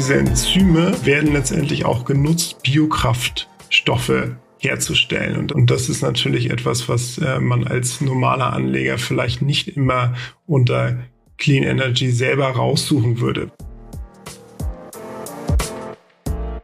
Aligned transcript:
diese 0.00 0.14
Enzyme 0.14 0.94
werden 1.04 1.34
letztendlich 1.34 1.84
auch 1.84 2.06
genutzt, 2.06 2.62
Biokraftstoffe 2.62 4.30
herzustellen. 4.58 5.36
Und, 5.36 5.52
und 5.52 5.70
das 5.70 5.90
ist 5.90 6.00
natürlich 6.00 6.48
etwas, 6.48 6.88
was 6.88 7.18
äh, 7.18 7.38
man 7.38 7.66
als 7.66 8.00
normaler 8.00 8.54
Anleger 8.54 8.96
vielleicht 8.96 9.42
nicht 9.42 9.76
immer 9.76 10.14
unter 10.46 11.00
Clean 11.36 11.64
Energy 11.64 12.10
selber 12.10 12.46
raussuchen 12.46 13.20
würde. 13.20 13.50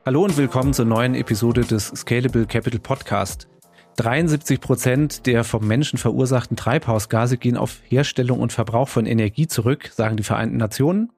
Hallo 0.07 0.25
und 0.25 0.39
willkommen 0.39 0.73
zur 0.73 0.87
neuen 0.87 1.15
Episode 1.15 1.61
des 1.61 1.89
Scalable 1.89 2.47
Capital 2.47 2.81
Podcast. 2.81 3.49
73 3.97 4.61
Prozent 4.61 5.27
der 5.27 5.45
vom 5.45 5.67
Menschen 5.67 5.99
verursachten 5.99 6.57
Treibhausgase 6.57 7.37
gehen 7.37 7.59
auf 7.59 7.83
Herstellung 7.87 8.41
und 8.41 8.55
Verbrauch 8.55 8.89
von 8.89 9.05
Energie 9.05 9.47
zurück, 9.47 9.91
sagen 9.95 10.17
die 10.17 10.23
Vereinten 10.23 10.57
Nationen. 10.57 11.11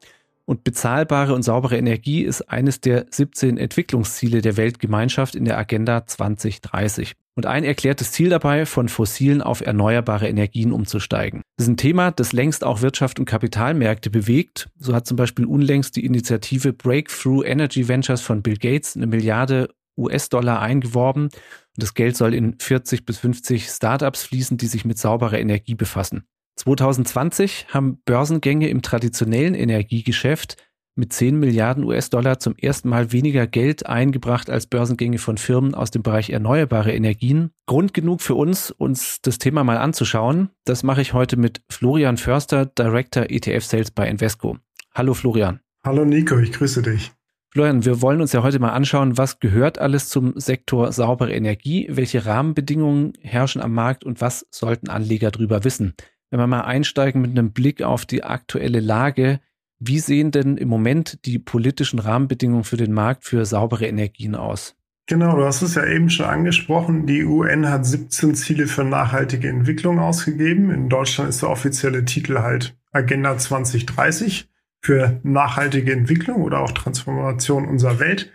Und 0.48 0.64
bezahlbare 0.64 1.34
und 1.34 1.42
saubere 1.42 1.76
Energie 1.76 2.22
ist 2.22 2.40
eines 2.40 2.80
der 2.80 3.04
17 3.10 3.58
Entwicklungsziele 3.58 4.40
der 4.40 4.56
Weltgemeinschaft 4.56 5.34
in 5.34 5.44
der 5.44 5.58
Agenda 5.58 6.06
2030. 6.06 7.12
Und 7.36 7.44
ein 7.44 7.64
erklärtes 7.64 8.12
Ziel 8.12 8.30
dabei, 8.30 8.64
von 8.64 8.88
fossilen 8.88 9.42
auf 9.42 9.60
erneuerbare 9.60 10.26
Energien 10.26 10.72
umzusteigen. 10.72 11.42
Das 11.58 11.66
ist 11.66 11.72
ein 11.72 11.76
Thema, 11.76 12.12
das 12.12 12.32
längst 12.32 12.64
auch 12.64 12.80
Wirtschaft 12.80 13.18
und 13.18 13.26
Kapitalmärkte 13.26 14.08
bewegt. 14.08 14.70
So 14.78 14.94
hat 14.94 15.06
zum 15.06 15.18
Beispiel 15.18 15.44
unlängst 15.44 15.96
die 15.96 16.06
Initiative 16.06 16.72
Breakthrough 16.72 17.44
Energy 17.44 17.86
Ventures 17.86 18.22
von 18.22 18.40
Bill 18.40 18.56
Gates 18.56 18.96
eine 18.96 19.06
Milliarde 19.06 19.68
US-Dollar 19.98 20.62
eingeworben. 20.62 21.24
Und 21.24 21.32
das 21.76 21.92
Geld 21.92 22.16
soll 22.16 22.32
in 22.32 22.58
40 22.58 23.04
bis 23.04 23.18
50 23.18 23.66
Startups 23.68 24.22
fließen, 24.22 24.56
die 24.56 24.66
sich 24.66 24.86
mit 24.86 24.96
sauberer 24.96 25.38
Energie 25.38 25.74
befassen. 25.74 26.24
2020 26.58 27.66
haben 27.68 27.98
Börsengänge 28.04 28.68
im 28.68 28.82
traditionellen 28.82 29.54
Energiegeschäft 29.54 30.56
mit 30.96 31.12
10 31.12 31.38
Milliarden 31.38 31.84
US-Dollar 31.84 32.40
zum 32.40 32.56
ersten 32.56 32.88
Mal 32.88 33.12
weniger 33.12 33.46
Geld 33.46 33.86
eingebracht 33.86 34.50
als 34.50 34.66
Börsengänge 34.66 35.18
von 35.18 35.38
Firmen 35.38 35.74
aus 35.74 35.92
dem 35.92 36.02
Bereich 36.02 36.30
erneuerbare 36.30 36.92
Energien. 36.92 37.52
Grund 37.66 37.94
genug 37.94 38.20
für 38.20 38.34
uns, 38.34 38.72
uns 38.72 39.22
das 39.22 39.38
Thema 39.38 39.62
mal 39.62 39.78
anzuschauen. 39.78 40.50
Das 40.64 40.82
mache 40.82 41.00
ich 41.00 41.12
heute 41.12 41.36
mit 41.36 41.62
Florian 41.70 42.16
Förster, 42.16 42.66
Director 42.66 43.26
ETF 43.28 43.64
Sales 43.64 43.90
bei 43.92 44.08
Invesco. 44.08 44.58
Hallo 44.92 45.14
Florian. 45.14 45.60
Hallo 45.84 46.04
Nico, 46.04 46.36
ich 46.38 46.50
grüße 46.50 46.82
dich. 46.82 47.12
Florian, 47.52 47.84
wir 47.84 48.02
wollen 48.02 48.20
uns 48.20 48.32
ja 48.32 48.42
heute 48.42 48.58
mal 48.58 48.72
anschauen, 48.72 49.16
was 49.16 49.38
gehört 49.38 49.78
alles 49.78 50.08
zum 50.08 50.38
Sektor 50.38 50.90
saubere 50.90 51.32
Energie, 51.32 51.86
welche 51.88 52.26
Rahmenbedingungen 52.26 53.12
herrschen 53.22 53.62
am 53.62 53.72
Markt 53.72 54.04
und 54.04 54.20
was 54.20 54.46
sollten 54.50 54.90
Anleger 54.90 55.30
darüber 55.30 55.62
wissen 55.62 55.94
wenn 56.30 56.40
wir 56.40 56.46
mal 56.46 56.62
einsteigen 56.62 57.20
mit 57.20 57.30
einem 57.30 57.52
Blick 57.52 57.82
auf 57.82 58.06
die 58.06 58.24
aktuelle 58.24 58.80
Lage, 58.80 59.40
wie 59.78 60.00
sehen 60.00 60.30
denn 60.30 60.56
im 60.56 60.68
Moment 60.68 61.24
die 61.24 61.38
politischen 61.38 61.98
Rahmenbedingungen 61.98 62.64
für 62.64 62.76
den 62.76 62.92
Markt 62.92 63.24
für 63.24 63.44
saubere 63.44 63.86
Energien 63.86 64.34
aus? 64.34 64.74
Genau, 65.06 65.36
du 65.36 65.44
hast 65.44 65.62
es 65.62 65.74
ja 65.74 65.86
eben 65.86 66.10
schon 66.10 66.26
angesprochen. 66.26 67.06
Die 67.06 67.24
UN 67.24 67.70
hat 67.70 67.86
17 67.86 68.34
Ziele 68.34 68.66
für 68.66 68.84
nachhaltige 68.84 69.48
Entwicklung 69.48 69.98
ausgegeben. 70.00 70.70
In 70.70 70.90
Deutschland 70.90 71.30
ist 71.30 71.40
der 71.40 71.48
offizielle 71.48 72.04
Titel 72.04 72.40
halt 72.40 72.76
Agenda 72.92 73.38
2030 73.38 74.50
für 74.82 75.20
nachhaltige 75.22 75.92
Entwicklung 75.92 76.42
oder 76.42 76.60
auch 76.60 76.72
Transformation 76.72 77.66
unserer 77.66 78.00
Welt. 78.00 78.30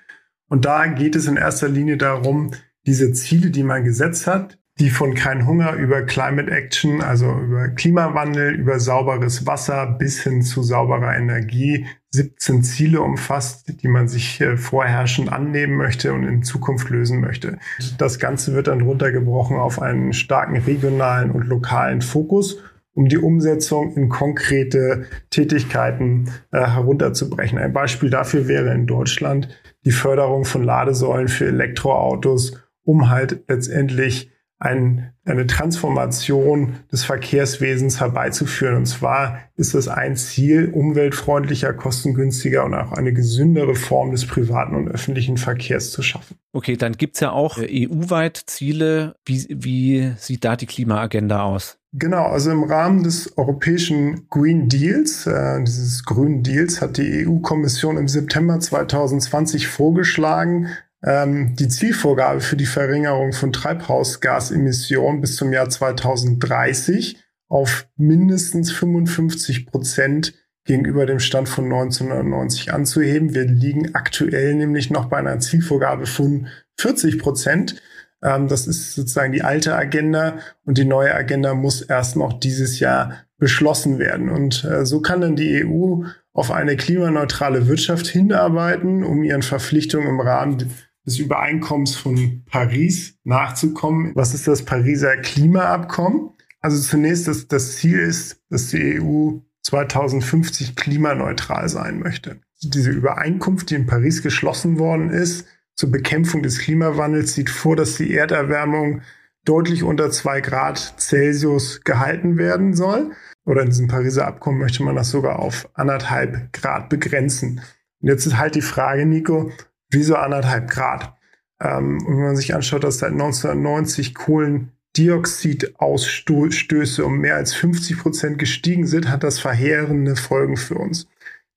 Und 0.48 0.66
da 0.66 0.88
geht 0.88 1.16
es 1.16 1.28
in 1.28 1.38
erster 1.38 1.70
Linie 1.70 1.98
darum, 1.98 2.52
diese 2.88 3.14
Ziele, 3.14 3.52
die 3.52 3.64
man 3.64 3.84
gesetzt 3.84 4.26
hat, 4.26 4.58
die 4.80 4.90
von 4.90 5.14
kein 5.14 5.46
Hunger 5.46 5.74
über 5.74 6.02
Climate 6.02 6.50
Action, 6.50 7.02
also 7.02 7.32
über 7.32 7.70
Klimawandel, 7.70 8.54
über 8.54 8.80
sauberes 8.80 9.46
Wasser 9.46 9.86
bis 9.86 10.24
hin 10.24 10.42
zu 10.42 10.64
sauberer 10.64 11.16
Energie 11.16 11.86
17 12.10 12.64
Ziele 12.64 13.02
umfasst, 13.02 13.82
die 13.82 13.88
man 13.88 14.08
sich 14.08 14.42
äh, 14.42 14.58
vorherrschend 14.58 15.32
annehmen 15.32 15.78
möchte 15.78 16.14
und 16.14 16.24
in 16.24 16.44
Zukunft 16.44 16.90
lösen 16.90 17.22
möchte. 17.22 17.60
Das 17.98 18.20
Ganze 18.20 18.54
wird 18.54 18.68
dann 18.68 18.82
runtergebrochen 18.82 19.58
auf 19.58 19.82
einen 19.82 20.14
starken 20.14 20.58
regionalen 20.58 21.32
und 21.32 21.48
lokalen 21.48 22.02
Fokus 22.02 22.58
um 22.96 23.08
die 23.08 23.18
Umsetzung 23.18 23.96
in 23.96 24.10
konkrete 24.10 25.06
Tätigkeiten 25.30 26.30
äh, 26.52 26.60
herunterzubrechen. 26.60 27.58
Ein 27.58 27.74
Beispiel 27.74 28.10
dafür 28.10 28.48
wäre 28.48 28.74
in 28.74 28.86
Deutschland 28.86 29.50
die 29.86 29.92
Förderung 29.92 30.46
von 30.46 30.64
Ladesäulen 30.64 31.28
für 31.28 31.48
Elektroautos, 31.48 32.62
um 32.84 33.10
halt 33.10 33.44
letztendlich 33.48 34.33
ein, 34.64 35.12
eine 35.26 35.46
Transformation 35.46 36.76
des 36.92 37.04
Verkehrswesens 37.04 38.00
herbeizuführen. 38.00 38.78
Und 38.78 38.86
zwar 38.86 39.40
ist 39.56 39.76
es 39.76 39.90
ein 39.90 40.16
Ziel, 40.16 40.70
umweltfreundlicher, 40.74 41.74
kostengünstiger 41.74 42.64
und 42.64 42.74
auch 42.74 42.94
eine 42.94 43.14
gesündere 43.14 43.76
Form 43.76 44.12
des 44.12 44.26
privaten 44.26 44.76
und 44.76 44.88
öffentlichen 44.88 45.38
Verkehrs 45.38 45.92
zu 45.92 46.02
schaffen. 46.02 46.38
Okay, 46.54 46.78
dann 46.78 46.94
gibt's 46.94 47.20
ja 47.20 47.32
auch 47.32 47.58
EU-weit 47.58 48.42
Ziele. 48.48 49.16
Wie, 49.26 49.46
wie 49.50 50.14
sieht 50.18 50.46
da 50.46 50.56
die 50.56 50.66
Klimaagenda 50.66 51.44
aus? 51.44 51.78
Genau, 51.92 52.24
also 52.24 52.50
im 52.50 52.64
Rahmen 52.64 53.04
des 53.04 53.38
europäischen 53.38 54.28
Green 54.30 54.70
Deals, 54.70 55.28
äh, 55.28 55.62
dieses 55.64 56.06
grünen 56.06 56.42
Deals, 56.42 56.82
hat 56.82 56.98
die 56.98 57.28
EU-Kommission 57.28 57.98
im 57.98 58.08
September 58.08 58.60
2020 58.60 59.68
vorgeschlagen, 59.68 60.70
ähm, 61.04 61.56
die 61.56 61.68
Zielvorgabe 61.68 62.42
für 62.42 62.56
die 62.56 62.66
Verringerung 62.66 63.34
von 63.34 63.52
Treibhausgasemissionen 63.52 65.22
bis 65.22 65.36
zum 65.36 65.52
Jahr 65.52 65.70
2030 65.70 67.18
auf 67.50 67.88
mindestens 67.98 68.72
55 68.72 69.68
Prozent 69.68 70.34
gegenüber 70.66 71.06
dem 71.06 71.20
Stand 71.20 71.50
von 71.50 71.66
1990 71.66 72.74
anzuheben. 72.74 73.36
Wir 73.36 73.46
liegen 73.46 73.96
aktuell 73.96 74.56
nämlich 74.56 74.90
noch 74.90 75.06
bei 75.06 75.18
einer 75.18 75.40
Zielvorgabe 75.40 76.06
von 76.06 76.48
40 76.78 77.20
Prozent. 77.20 77.82
Ähm, 78.24 78.48
das 78.48 78.66
ist 78.68 78.96
sozusagen 78.96 79.34
die 79.34 79.44
alte 79.44 79.76
Agenda 79.76 80.38
und 80.66 80.78
die 80.78 80.86
neue 80.86 81.14
Agenda 81.14 81.54
muss 81.54 81.82
erst 81.82 82.16
noch 82.16 82.40
dieses 82.40 82.80
Jahr 82.80 83.26
beschlossen 83.38 84.00
werden. 84.00 84.30
Und 84.30 84.64
äh, 84.64 84.86
so 84.86 85.02
kann 85.02 85.20
dann 85.20 85.36
die 85.36 85.66
EU 85.66 86.06
auf 86.32 86.50
eine 86.50 86.78
klimaneutrale 86.78 87.68
Wirtschaft 87.68 88.08
hinarbeiten, 88.08 89.04
um 89.04 89.24
ihren 89.24 89.44
Verpflichtungen 89.44 90.08
im 90.08 90.22
Rahmen 90.22 90.70
des 91.06 91.20
Übereinkommens 91.20 91.96
von 91.96 92.44
Paris 92.46 93.18
nachzukommen. 93.24 94.12
Was 94.16 94.34
ist 94.34 94.48
das 94.48 94.64
Pariser 94.64 95.18
Klimaabkommen? 95.18 96.32
Also 96.62 96.82
zunächst, 96.82 97.28
dass 97.28 97.48
das 97.48 97.76
Ziel 97.76 98.00
ist, 98.00 98.42
dass 98.50 98.68
die 98.68 99.02
EU 99.02 99.40
2050 99.64 100.76
klimaneutral 100.76 101.68
sein 101.68 102.00
möchte. 102.00 102.40
Diese 102.62 102.92
Übereinkunft, 102.92 103.70
die 103.70 103.76
in 103.76 103.86
Paris 103.86 104.22
geschlossen 104.22 104.80
worden 104.80 105.10
ist, 105.10 105.46
zur 105.76 105.92
Bekämpfung 105.92 106.44
des 106.44 106.60
Klimawandels 106.60 107.34
sieht 107.34 107.50
vor, 107.50 107.76
dass 107.76 107.96
die 107.96 108.14
Erderwärmung 108.14 109.02
deutlich 109.44 109.84
unter 109.84 110.12
zwei 110.12 110.40
Grad 110.40 110.96
Celsius 110.98 111.82
gehalten 111.82 112.38
werden 112.38 112.74
soll. 112.74 113.12
Oder 113.46 113.64
in 113.64 113.70
diesem 113.70 113.88
Pariser 113.88 114.28
Abkommen 114.28 114.60
möchte 114.60 114.84
man 114.84 114.96
das 114.96 115.10
sogar 115.10 115.40
auf 115.40 115.68
anderthalb 115.74 116.54
Grad 116.54 116.90
begrenzen. 116.90 117.62
Und 118.02 118.08
jetzt 118.08 118.26
ist 118.26 118.38
halt 118.38 118.56
die 118.56 118.62
Frage, 118.62 119.06
Nico, 119.06 119.52
Wieso 119.94 120.16
anderthalb 120.16 120.70
Grad? 120.70 121.14
Ähm, 121.62 122.00
und 122.06 122.18
wenn 122.18 122.24
man 122.24 122.36
sich 122.36 122.56
anschaut, 122.56 122.84
dass 122.84 122.98
seit 123.00 123.12
1990 123.12 124.16
Kohlendioxidausstöße 124.16 127.06
um 127.06 127.20
mehr 127.20 127.36
als 127.36 127.54
50 127.54 128.00
Prozent 128.00 128.40
gestiegen 128.40 128.88
sind, 128.88 129.10
hat 129.10 129.24
das 129.24 129.40
verheerende 129.40 130.16
Folgen 130.16 130.58
für 130.58 130.74
uns. 130.76 131.08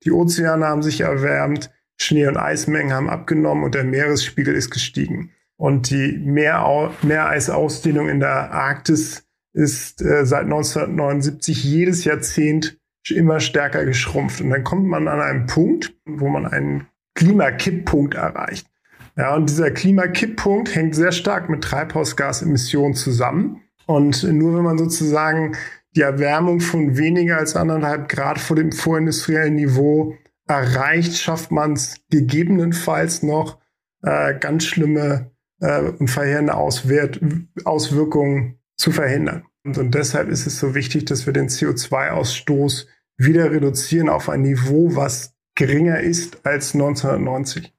Die 0.05 0.13
Ozeane 0.13 0.67
haben 0.67 0.83
sich 0.83 1.01
erwärmt, 1.01 1.71
Schnee- 1.99 2.27
und 2.27 2.37
Eismengen 2.37 2.93
haben 2.93 3.09
abgenommen 3.09 3.65
und 3.65 3.75
der 3.75 3.85
Meeresspiegel 3.85 4.55
ist 4.55 4.71
gestiegen. 4.71 5.31
Und 5.57 5.89
die 5.91 6.19
Meer 6.19 6.93
Meereisausdehnung 7.03 8.11
in 8.11 8.21
der 8.21 8.53
Arktis 8.53 9.25
ist 9.55 10.03
äh, 10.03 10.27
seit 10.27 10.45
1979 10.45 11.65
jedes 11.65 12.05
Jahrzehnt 12.05 12.79
immer 13.09 13.41
stärker 13.41 13.87
geschrumpft. 13.87 14.43
Und 14.43 14.51
dann 14.51 14.65
kommt 14.65 14.87
man 14.87 15.09
an 15.09 15.21
einen 15.21 15.47
Punkt, 15.47 15.95
wo 16.05 16.29
man 16.29 16.47
einen 16.47 16.87
Klimakipppunkt 17.17 18.15
erreicht. 18.15 18.69
Ja, 19.17 19.35
und 19.35 19.49
dieser 19.49 19.71
Klimakipppunkt 19.71 20.75
hängt 20.75 20.95
sehr 20.95 21.13
stark 21.13 21.49
mit 21.49 21.65
Treibhausgasemissionen 21.65 22.95
zusammen. 22.95 23.63
Und 23.87 24.23
nur 24.23 24.57
wenn 24.57 24.65
man 24.65 24.79
sozusagen 24.79 25.57
die 25.97 26.03
Erwärmung 26.03 26.61
von 26.61 26.99
weniger 26.99 27.39
als 27.39 27.57
anderthalb 27.57 28.09
Grad 28.09 28.39
vor 28.39 28.57
dem 28.57 28.73
vorindustriellen 28.73 29.55
Niveau 29.55 30.15
erreicht, 30.47 31.17
schafft 31.17 31.51
man 31.51 31.73
es 31.73 31.97
gegebenenfalls 32.11 33.23
noch 33.23 33.59
äh, 34.03 34.39
ganz 34.39 34.65
schlimme 34.65 35.31
äh, 35.61 35.81
und 35.81 36.09
verheerende 36.09 36.55
Auswert 36.55 37.21
Auswirkungen 37.65 38.59
zu 38.77 38.93
verhindern. 38.93 39.45
Und, 39.65 39.79
und 39.79 39.95
deshalb 39.95 40.29
ist 40.29 40.47
es 40.47 40.59
so 40.59 40.75
wichtig, 40.75 41.07
dass 41.07 41.27
wir 41.27 41.33
den 41.33 41.49
CO2-Ausstoß 41.49 42.87
wieder 43.17 43.51
reduzieren 43.51 44.11
auf 44.11 44.29
ein 44.29 44.43
Niveau, 44.43 44.95
was 44.95 45.36
geringer 45.57 45.99
ist 46.01 46.47
als 46.47 46.75
1990. 46.75 47.73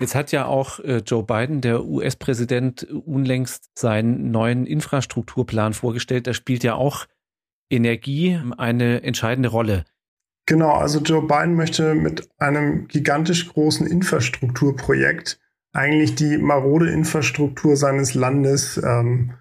Jetzt 0.00 0.14
hat 0.14 0.32
ja 0.32 0.46
auch 0.46 0.80
äh, 0.80 0.98
Joe 0.98 1.22
Biden, 1.22 1.60
der 1.60 1.84
US-Präsident, 1.84 2.84
unlängst 2.84 3.70
seinen 3.78 4.30
neuen 4.30 4.66
Infrastrukturplan 4.66 5.74
vorgestellt. 5.74 6.26
Da 6.26 6.34
spielt 6.34 6.64
ja 6.64 6.74
auch 6.74 7.06
Energie 7.70 8.38
eine 8.58 9.02
entscheidende 9.02 9.48
Rolle. 9.48 9.84
Genau, 10.46 10.72
also 10.72 11.00
Joe 11.00 11.22
Biden 11.22 11.54
möchte 11.54 11.94
mit 11.94 12.28
einem 12.38 12.88
gigantisch 12.88 13.48
großen 13.48 13.86
Infrastrukturprojekt 13.86 15.38
eigentlich 15.72 16.14
die 16.16 16.36
marode 16.36 16.90
Infrastruktur 16.90 17.76
seines 17.76 18.14
Landes 18.14 18.76
ähm, 18.84 19.34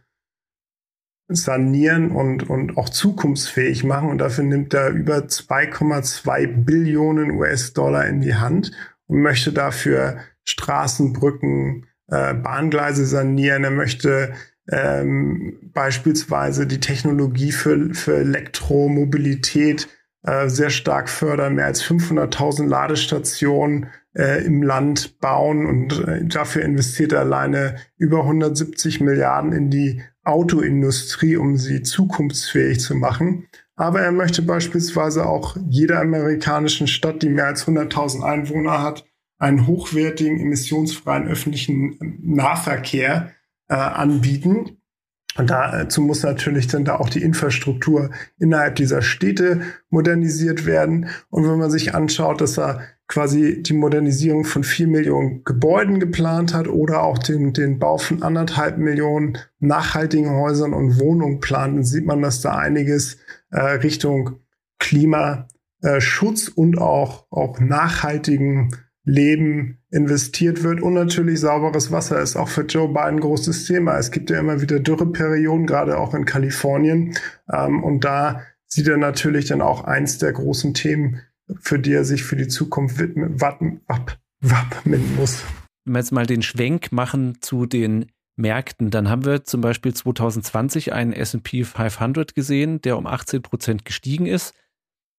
sanieren 1.36 2.12
und, 2.12 2.50
und 2.50 2.78
auch 2.78 2.90
zukunftsfähig 2.90 3.84
machen. 3.84 4.10
Und 4.10 4.20
dafür 4.20 4.44
nimmt 4.44 4.74
er 4.74 4.90
über 4.90 5.18
2,2 5.18 6.48
Billionen 6.66 7.32
US-Dollar 7.32 8.08
in 8.08 8.22
die 8.22 8.36
Hand 8.36 8.72
und 9.08 9.22
möchte 9.22 9.52
dafür 9.52 10.18
Straßen, 10.44 11.14
Brücken, 11.14 11.88
äh, 12.08 12.34
Bahngleise 12.34 13.06
sanieren. 13.06 13.64
Er 13.64 13.72
möchte 13.72 14.34
ähm, 14.70 15.58
beispielsweise 15.74 16.68
die 16.68 16.80
Technologie 16.80 17.52
für, 17.52 17.94
für 17.94 18.18
Elektromobilität 18.18 19.88
äh, 20.24 20.50
sehr 20.50 20.70
stark 20.70 21.10
fördern, 21.10 21.56
mehr 21.56 21.66
als 21.66 21.84
500.000 21.84 22.68
Ladestationen 22.68 23.88
äh, 24.16 24.46
im 24.46 24.62
Land 24.62 25.20
bauen 25.20 25.66
und 25.66 26.08
äh, 26.08 26.26
dafür 26.26 26.64
investiert 26.64 27.14
er 27.14 27.22
alleine 27.22 27.78
über 27.98 28.20
170 28.20 29.02
Milliarden 29.02 29.52
in 29.52 29.70
die 29.70 30.04
Autoindustrie, 30.24 31.38
um 31.38 31.58
sie 31.58 31.82
zukunftsfähig 31.82 32.80
zu 32.80 32.96
machen. 32.96 33.48
Aber 33.76 34.02
er 34.02 34.12
möchte 34.12 34.42
beispielsweise 34.42 35.26
auch 35.26 35.58
jeder 35.68 36.00
amerikanischen 36.00 36.88
Stadt, 36.88 37.24
die 37.24 37.30
mehr 37.30 37.48
als 37.48 37.68
100.000 37.68 38.22
Einwohner 38.22 38.84
hat, 38.84 39.06
einen 39.40 39.66
hochwertigen, 39.66 40.40
emissionsfreien 40.40 41.28
öffentlichen 41.28 41.98
Nahverkehr 42.22 43.32
äh, 43.70 43.74
anbieten. 43.74 44.81
Und 45.38 45.50
dazu 45.50 46.02
muss 46.02 46.24
natürlich 46.24 46.68
dann 46.68 46.84
da 46.84 46.98
auch 46.98 47.10
die 47.10 47.22
Infrastruktur 47.22 48.12
innerhalb 48.38 48.76
dieser 48.76 49.02
Städte 49.02 49.62
modernisiert 49.90 50.66
werden. 50.66 51.08
Und 51.30 51.50
wenn 51.50 51.58
man 51.58 51.72
sich 51.72 51.96
anschaut, 51.96 52.42
dass 52.42 52.58
er 52.58 52.82
quasi 53.08 53.62
die 53.62 53.74
Modernisierung 53.74 54.44
von 54.44 54.64
vier 54.64 54.88
Millionen 54.88 55.44
Gebäuden 55.44 56.00
geplant 56.00 56.54
hat 56.54 56.68
oder 56.68 57.04
auch 57.04 57.18
den, 57.18 57.54
den 57.54 57.80
Bau 57.80 57.98
von 57.98 58.24
anderthalb 58.24 58.78
Millionen 58.78 59.38
nachhaltigen 59.60 60.32
Häusern 60.32 60.74
und 60.74 61.00
Wohnungen 61.00 61.40
plant, 61.40 61.78
dann 61.78 61.84
sieht 61.84 62.06
man, 62.06 62.22
dass 62.22 62.42
da 62.42 62.58
einiges 62.58 63.18
äh, 63.52 63.60
Richtung 63.60 64.40
Klimaschutz 64.80 66.50
und 66.50 66.78
auch, 66.78 67.26
auch 67.30 67.60
nachhaltigen 67.60 68.76
Leben 69.04 69.80
investiert 69.90 70.64
wird 70.64 70.82
und 70.82 70.94
natürlich 70.94 71.40
sauberes 71.40 71.92
Wasser 71.92 72.22
ist 72.22 72.36
auch 72.36 72.50
für 72.50 72.62
Joe 72.62 72.88
Biden 72.88 73.02
ein 73.02 73.20
großes 73.20 73.66
Thema. 73.66 73.98
Es 73.98 74.12
gibt 74.12 74.30
ja 74.30 74.40
immer 74.40 74.62
wieder 74.62 74.80
Dürreperioden, 74.80 75.66
gerade 75.66 75.98
auch 75.98 76.14
in 76.14 76.26
Kalifornien. 76.26 77.16
Ähm, 77.52 77.84
und 77.84 78.04
da 78.04 78.44
sieht 78.68 78.88
er 78.88 78.98
natürlich 78.98 79.48
dann 79.48 79.62
auch 79.62 79.84
eins 79.84 80.20
der 80.20 80.32
großen 80.34 80.74
Themen, 80.74 81.22
für 81.60 81.80
die 81.80 81.94
er 81.94 82.06
sich 82.06 82.24
für 82.24 82.36
die 82.36 82.48
Zukunft 82.48 83.00
widmen, 83.00 83.42
wappen, 83.42 83.82
wapp, 83.88 84.20
wappnen 84.40 85.16
muss. 85.16 85.44
Wenn 85.84 85.96
wir 85.96 86.00
jetzt 86.00 86.12
mal 86.12 86.28
den 86.28 86.44
Schwenk 86.44 86.92
machen 86.92 87.40
zu 87.42 87.66
den 87.66 88.06
Märkten, 88.36 88.92
dann 88.92 89.10
haben 89.10 89.26
wir 89.26 89.44
zum 89.44 89.62
Beispiel 89.62 89.94
2020 89.94 90.94
einen 90.94 91.12
S&P 91.12 91.64
500 91.64 92.36
gesehen, 92.36 92.82
der 92.82 92.98
um 92.98 93.08
18 93.08 93.42
Prozent 93.42 93.84
gestiegen 93.84 94.28
ist. 94.28 94.54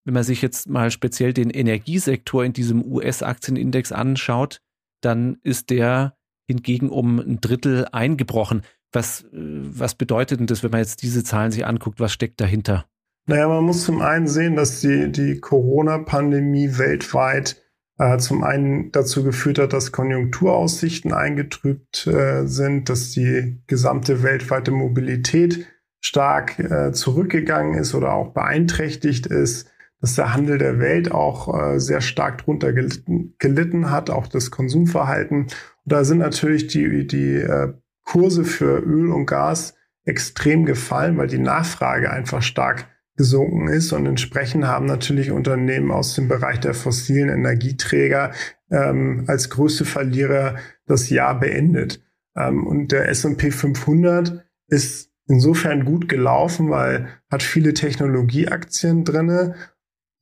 Wenn 0.05 0.15
man 0.15 0.25
sich 0.25 0.43
jetzt 0.43 0.69
mal 0.69 0.91
speziell 0.91 1.33
den 1.33 1.51
Energiesektor 1.51 2.45
in 2.45 2.53
diesem 2.53 2.85
US-Aktienindex 2.85 3.93
anschaut, 3.93 4.61
dann 5.01 5.39
ist 5.43 5.71
der 5.71 6.17
hingegen 6.47 6.91
um 6.91 7.19
ein 7.19 7.41
Drittel 7.41 7.87
eingebrochen. 7.93 8.63
Was, 8.93 9.25
was 9.33 9.95
bedeutet 9.95 10.41
denn 10.41 10.47
das, 10.47 10.63
wenn 10.63 10.71
man 10.71 10.81
jetzt 10.81 11.03
diese 11.03 11.25
Zahlen 11.25 11.53
sich 11.53 11.65
anguckt? 11.65 12.01
Was 12.01 12.13
steckt 12.13 12.41
dahinter? 12.41 12.85
Naja, 13.27 13.49
man 13.49 13.65
muss 13.65 13.85
zum 13.85 14.01
einen 14.01 14.27
sehen, 14.27 14.57
dass 14.57 14.81
die, 14.81 15.11
die 15.13 15.39
Corona-Pandemie 15.39 16.77
weltweit 16.79 17.63
äh, 17.99 18.19
zum 18.19 18.43
einen 18.43 18.91
dazu 18.91 19.23
geführt 19.23 19.61
hat, 19.61 19.73
dass 19.73 19.93
Konjunkturaussichten 19.93 21.13
eingetrübt 21.13 22.07
äh, 22.09 22.47
sind, 22.47 22.89
dass 22.89 23.13
die 23.13 23.63
gesamte 23.69 24.25
weltweite 24.25 24.73
Mobilität 24.73 25.67
stark 26.01 26.59
äh, 26.59 26.93
zurückgegangen 26.93 27.75
ist 27.75 27.95
oder 27.95 28.13
auch 28.13 28.35
beeinträchtigt 28.35 29.27
ist 29.27 29.71
dass 30.03 30.17
der 30.17 30.35
Handel 30.35 30.59
der 30.59 30.81
Welt 30.81 31.13
auch 31.13 31.55
äh, 31.55 31.79
sehr 31.79 32.01
stark 32.01 32.39
drunter 32.39 32.73
gelitten, 32.73 33.35
gelitten, 33.39 33.91
hat, 33.91 34.11
auch 34.11 34.27
das 34.27 34.51
Konsumverhalten. 34.51 35.43
Und 35.45 35.53
da 35.85 36.05
sind 36.05 36.19
natürlich 36.19 36.67
die, 36.67 37.07
die 37.07 37.37
äh, 37.37 37.73
Kurse 38.05 38.45
für 38.45 38.81
Öl 38.81 39.11
und 39.11 39.27
Gas 39.27 39.75
extrem 40.05 40.67
gefallen, 40.67 41.17
weil 41.17 41.29
die 41.29 41.39
Nachfrage 41.39 42.11
einfach 42.11 42.43
stark 42.43 42.89
gesunken 43.17 43.69
ist 43.69 43.93
und 43.93 44.07
entsprechend 44.07 44.67
haben 44.67 44.87
natürlich 44.87 45.31
Unternehmen 45.31 45.93
aus 45.93 46.15
dem 46.15 46.29
Bereich 46.29 46.59
der 46.59 46.75
fossilen 46.75 47.29
Energieträger 47.29 48.33
ähm, 48.71 49.25
als 49.29 49.51
größte 49.51 49.85
Verlierer 49.85 50.57
das 50.87 51.11
Jahr 51.11 51.39
beendet. 51.39 52.03
Ähm, 52.35 52.67
und 52.67 52.91
der 52.91 53.09
S&P 53.09 53.53
500 53.53 54.45
ist 54.67 55.13
insofern 55.29 55.85
gut 55.85 56.09
gelaufen, 56.09 56.71
weil 56.71 57.09
hat 57.31 57.43
viele 57.43 57.75
Technologieaktien 57.75 59.05
drinne 59.05 59.55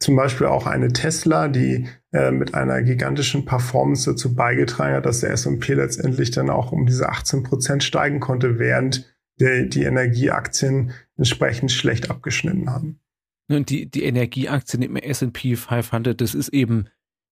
zum 0.00 0.17
Beispiel 0.17 0.47
auch 0.47 0.67
eine 0.67 0.93
Tesla, 0.93 1.49
die 1.49 1.87
äh, 2.12 2.31
mit 2.31 2.55
einer 2.55 2.82
gigantischen 2.82 3.44
Performance 3.44 4.11
dazu 4.11 4.35
beigetragen 4.35 4.94
hat, 4.94 5.06
dass 5.06 5.20
der 5.20 5.31
S&P 5.31 5.75
letztendlich 5.75 6.31
dann 6.31 6.50
auch 6.50 6.73
um 6.73 6.87
diese 6.87 7.08
18 7.08 7.43
Prozent 7.43 7.85
steigen 7.85 8.19
konnte, 8.19 8.58
während 8.58 9.14
der, 9.38 9.67
die 9.67 9.85
Energieaktien 9.85 10.93
entsprechend 11.17 11.70
schlecht 11.70 12.11
abgeschnitten 12.11 12.70
haben. 12.70 12.99
Und 13.49 13.69
die, 13.69 13.91
die 13.91 14.05
Energieaktien 14.05 14.82
im 14.82 14.97
S&P 14.97 15.56
500, 15.56 16.19
das 16.20 16.35
ist 16.35 16.49
eben 16.49 16.87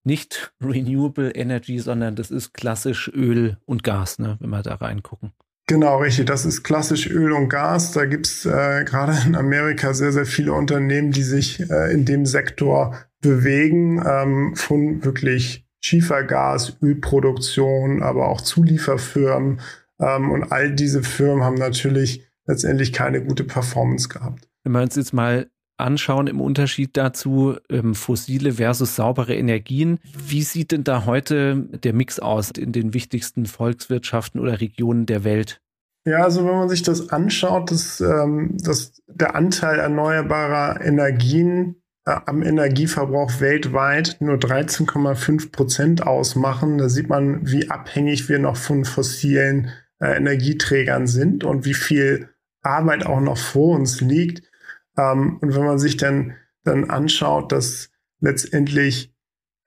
nicht 0.04 0.52
Renewable 0.60 1.30
Energy, 1.30 1.78
sondern 1.78 2.16
das 2.16 2.30
ist 2.30 2.52
klassisch 2.52 3.08
Öl 3.08 3.56
und 3.64 3.82
Gas, 3.82 4.18
ne, 4.18 4.36
wenn 4.40 4.50
wir 4.50 4.62
da 4.62 4.74
reingucken. 4.74 5.32
Genau, 5.68 5.98
richtig. 5.98 6.24
Das 6.24 6.46
ist 6.46 6.62
klassisch 6.62 7.10
Öl 7.10 7.30
und 7.32 7.50
Gas. 7.50 7.92
Da 7.92 8.06
gibt's 8.06 8.46
äh, 8.46 8.84
gerade 8.84 9.12
in 9.26 9.36
Amerika 9.36 9.92
sehr, 9.92 10.12
sehr 10.12 10.24
viele 10.24 10.54
Unternehmen, 10.54 11.12
die 11.12 11.22
sich 11.22 11.60
äh, 11.70 11.92
in 11.92 12.06
dem 12.06 12.24
Sektor 12.24 12.96
bewegen, 13.20 14.02
ähm, 14.04 14.56
von 14.56 15.04
wirklich 15.04 15.66
Schiefergas, 15.80 16.78
Ölproduktion, 16.82 18.02
aber 18.02 18.28
auch 18.28 18.40
Zulieferfirmen. 18.40 19.60
Ähm, 20.00 20.30
und 20.30 20.50
all 20.50 20.74
diese 20.74 21.02
Firmen 21.02 21.44
haben 21.44 21.56
natürlich 21.56 22.26
letztendlich 22.46 22.94
keine 22.94 23.22
gute 23.22 23.44
Performance 23.44 24.08
gehabt. 24.08 24.48
Wenn 24.64 24.72
wir 24.72 24.80
uns 24.80 24.96
jetzt 24.96 25.12
mal 25.12 25.50
anschauen 25.78 26.26
im 26.26 26.40
Unterschied 26.40 26.96
dazu 26.96 27.56
ähm, 27.70 27.94
fossile 27.94 28.54
versus 28.54 28.96
saubere 28.96 29.34
Energien. 29.34 29.98
Wie 30.26 30.42
sieht 30.42 30.72
denn 30.72 30.84
da 30.84 31.04
heute 31.06 31.68
der 31.82 31.92
Mix 31.92 32.18
aus 32.18 32.50
in 32.50 32.72
den 32.72 32.94
wichtigsten 32.94 33.46
Volkswirtschaften 33.46 34.40
oder 34.40 34.60
Regionen 34.60 35.06
der 35.06 35.24
Welt? 35.24 35.60
Ja, 36.04 36.24
also 36.24 36.44
wenn 36.44 36.54
man 36.54 36.68
sich 36.68 36.82
das 36.82 37.10
anschaut, 37.10 37.70
dass, 37.70 38.00
ähm, 38.00 38.56
dass 38.58 39.02
der 39.06 39.34
Anteil 39.34 39.78
erneuerbarer 39.78 40.80
Energien 40.80 41.76
äh, 42.06 42.16
am 42.24 42.42
Energieverbrauch 42.42 43.40
weltweit 43.40 44.16
nur 44.20 44.36
13,5 44.36 45.52
Prozent 45.52 46.06
ausmachen, 46.06 46.78
da 46.78 46.88
sieht 46.88 47.08
man, 47.08 47.46
wie 47.46 47.70
abhängig 47.70 48.28
wir 48.28 48.38
noch 48.38 48.56
von 48.56 48.86
fossilen 48.86 49.70
äh, 50.00 50.16
Energieträgern 50.16 51.06
sind 51.06 51.44
und 51.44 51.66
wie 51.66 51.74
viel 51.74 52.30
Arbeit 52.62 53.04
auch 53.04 53.20
noch 53.20 53.36
vor 53.36 53.76
uns 53.76 54.00
liegt. 54.00 54.47
Ähm, 54.98 55.38
und 55.40 55.54
wenn 55.54 55.64
man 55.64 55.78
sich 55.78 55.96
dann, 55.96 56.34
dann 56.64 56.90
anschaut, 56.90 57.52
dass 57.52 57.90
letztendlich 58.20 59.14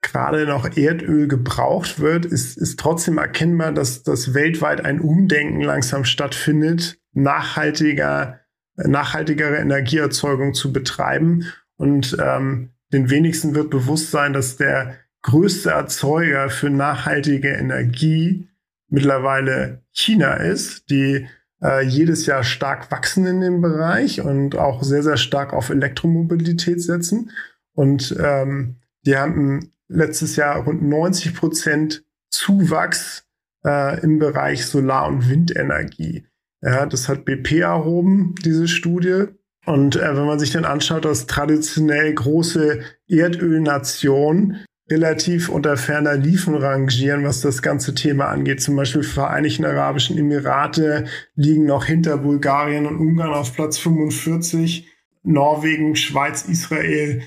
gerade 0.02 0.46
noch 0.46 0.76
Erdöl 0.76 1.28
gebraucht 1.28 2.00
wird, 2.00 2.26
ist, 2.26 2.58
ist 2.58 2.78
trotzdem 2.78 3.18
erkennbar, 3.18 3.72
dass, 3.72 4.02
dass 4.02 4.34
weltweit 4.34 4.84
ein 4.84 5.00
Umdenken 5.00 5.62
langsam 5.62 6.04
stattfindet, 6.04 6.98
nachhaltiger, 7.12 8.40
nachhaltigere 8.76 9.56
Energieerzeugung 9.56 10.54
zu 10.54 10.72
betreiben. 10.72 11.46
Und 11.76 12.16
ähm, 12.20 12.70
den 12.92 13.10
wenigsten 13.10 13.54
wird 13.54 13.70
bewusst 13.70 14.10
sein, 14.10 14.32
dass 14.32 14.56
der 14.56 14.96
größte 15.22 15.70
Erzeuger 15.70 16.50
für 16.50 16.68
nachhaltige 16.68 17.48
Energie 17.48 18.48
mittlerweile 18.88 19.82
China 19.92 20.34
ist, 20.34 20.90
die 20.90 21.26
äh, 21.62 21.84
jedes 21.84 22.26
Jahr 22.26 22.44
stark 22.44 22.90
wachsen 22.90 23.26
in 23.26 23.40
dem 23.40 23.60
Bereich 23.60 24.20
und 24.20 24.56
auch 24.56 24.82
sehr, 24.82 25.02
sehr 25.02 25.16
stark 25.16 25.52
auf 25.52 25.70
Elektromobilität 25.70 26.82
setzen. 26.82 27.30
Und 27.74 28.14
ähm, 28.18 28.76
die 29.06 29.16
haben 29.16 29.72
letztes 29.88 30.36
Jahr 30.36 30.64
rund 30.64 30.82
90 30.82 31.34
Prozent 31.34 32.04
Zuwachs 32.30 33.24
äh, 33.64 34.00
im 34.00 34.18
Bereich 34.18 34.66
Solar- 34.66 35.08
und 35.08 35.28
Windenergie. 35.28 36.26
Ja, 36.62 36.86
das 36.86 37.08
hat 37.08 37.24
BP 37.24 37.60
erhoben, 37.60 38.34
diese 38.44 38.68
Studie. 38.68 39.26
Und 39.66 39.96
äh, 39.96 40.16
wenn 40.16 40.26
man 40.26 40.38
sich 40.38 40.50
dann 40.50 40.64
anschaut, 40.64 41.04
dass 41.04 41.26
traditionell 41.26 42.14
große 42.14 42.80
Erdölnationen 43.08 44.64
relativ 44.90 45.48
unter 45.48 45.76
ferner 45.76 46.16
Liefen 46.16 46.54
rangieren, 46.54 47.24
was 47.24 47.40
das 47.40 47.62
ganze 47.62 47.94
Thema 47.94 48.26
angeht. 48.26 48.60
Zum 48.60 48.76
Beispiel 48.76 49.02
Vereinigten 49.02 49.64
Arabischen 49.64 50.18
Emirate 50.18 51.06
liegen 51.34 51.64
noch 51.64 51.84
hinter 51.84 52.18
Bulgarien 52.18 52.86
und 52.86 52.98
Ungarn 52.98 53.32
auf 53.32 53.54
Platz 53.54 53.78
45. 53.78 54.88
Norwegen, 55.22 55.94
Schweiz, 55.94 56.42
Israel 56.42 57.22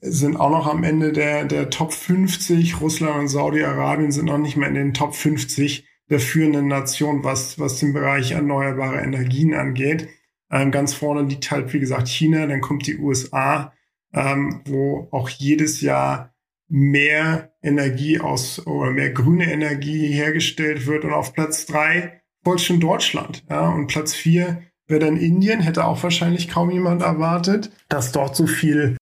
sind 0.00 0.36
auch 0.36 0.50
noch 0.50 0.66
am 0.68 0.84
Ende 0.84 1.12
der, 1.12 1.44
der 1.44 1.70
Top 1.70 1.92
50. 1.92 2.80
Russland 2.80 3.18
und 3.18 3.28
Saudi-Arabien 3.28 4.12
sind 4.12 4.26
noch 4.26 4.38
nicht 4.38 4.56
mehr 4.56 4.68
in 4.68 4.74
den 4.74 4.94
Top 4.94 5.14
50 5.14 5.86
der 6.08 6.20
führenden 6.20 6.68
Nationen, 6.68 7.24
was, 7.24 7.58
was 7.58 7.80
den 7.80 7.92
Bereich 7.92 8.32
erneuerbare 8.32 9.00
Energien 9.00 9.54
angeht. 9.54 10.08
Ähm, 10.50 10.70
ganz 10.70 10.94
vorne 10.94 11.22
liegt 11.22 11.50
halt, 11.50 11.72
wie 11.72 11.80
gesagt, 11.80 12.08
China, 12.08 12.46
dann 12.46 12.60
kommt 12.60 12.86
die 12.86 12.98
USA, 12.98 13.72
ähm, 14.12 14.60
wo 14.66 15.08
auch 15.10 15.28
jedes 15.30 15.80
Jahr 15.80 16.31
mehr 16.72 17.52
Energie 17.62 18.18
aus 18.18 18.66
oder 18.66 18.92
mehr 18.92 19.10
grüne 19.10 19.52
Energie 19.52 20.06
hergestellt 20.06 20.86
wird. 20.86 21.04
Und 21.04 21.12
auf 21.12 21.34
Platz 21.34 21.66
drei 21.66 22.22
folgt 22.42 22.62
schon 22.62 22.80
Deutschland. 22.80 23.44
Ja, 23.50 23.68
und 23.68 23.88
Platz 23.88 24.14
vier 24.14 24.62
wäre 24.86 25.00
dann 25.00 25.18
Indien, 25.18 25.60
hätte 25.60 25.84
auch 25.84 26.02
wahrscheinlich 26.02 26.48
kaum 26.48 26.70
jemand 26.70 27.02
erwartet, 27.02 27.70
dass 27.90 28.12
dort 28.12 28.34
so 28.34 28.46
viel 28.46 28.96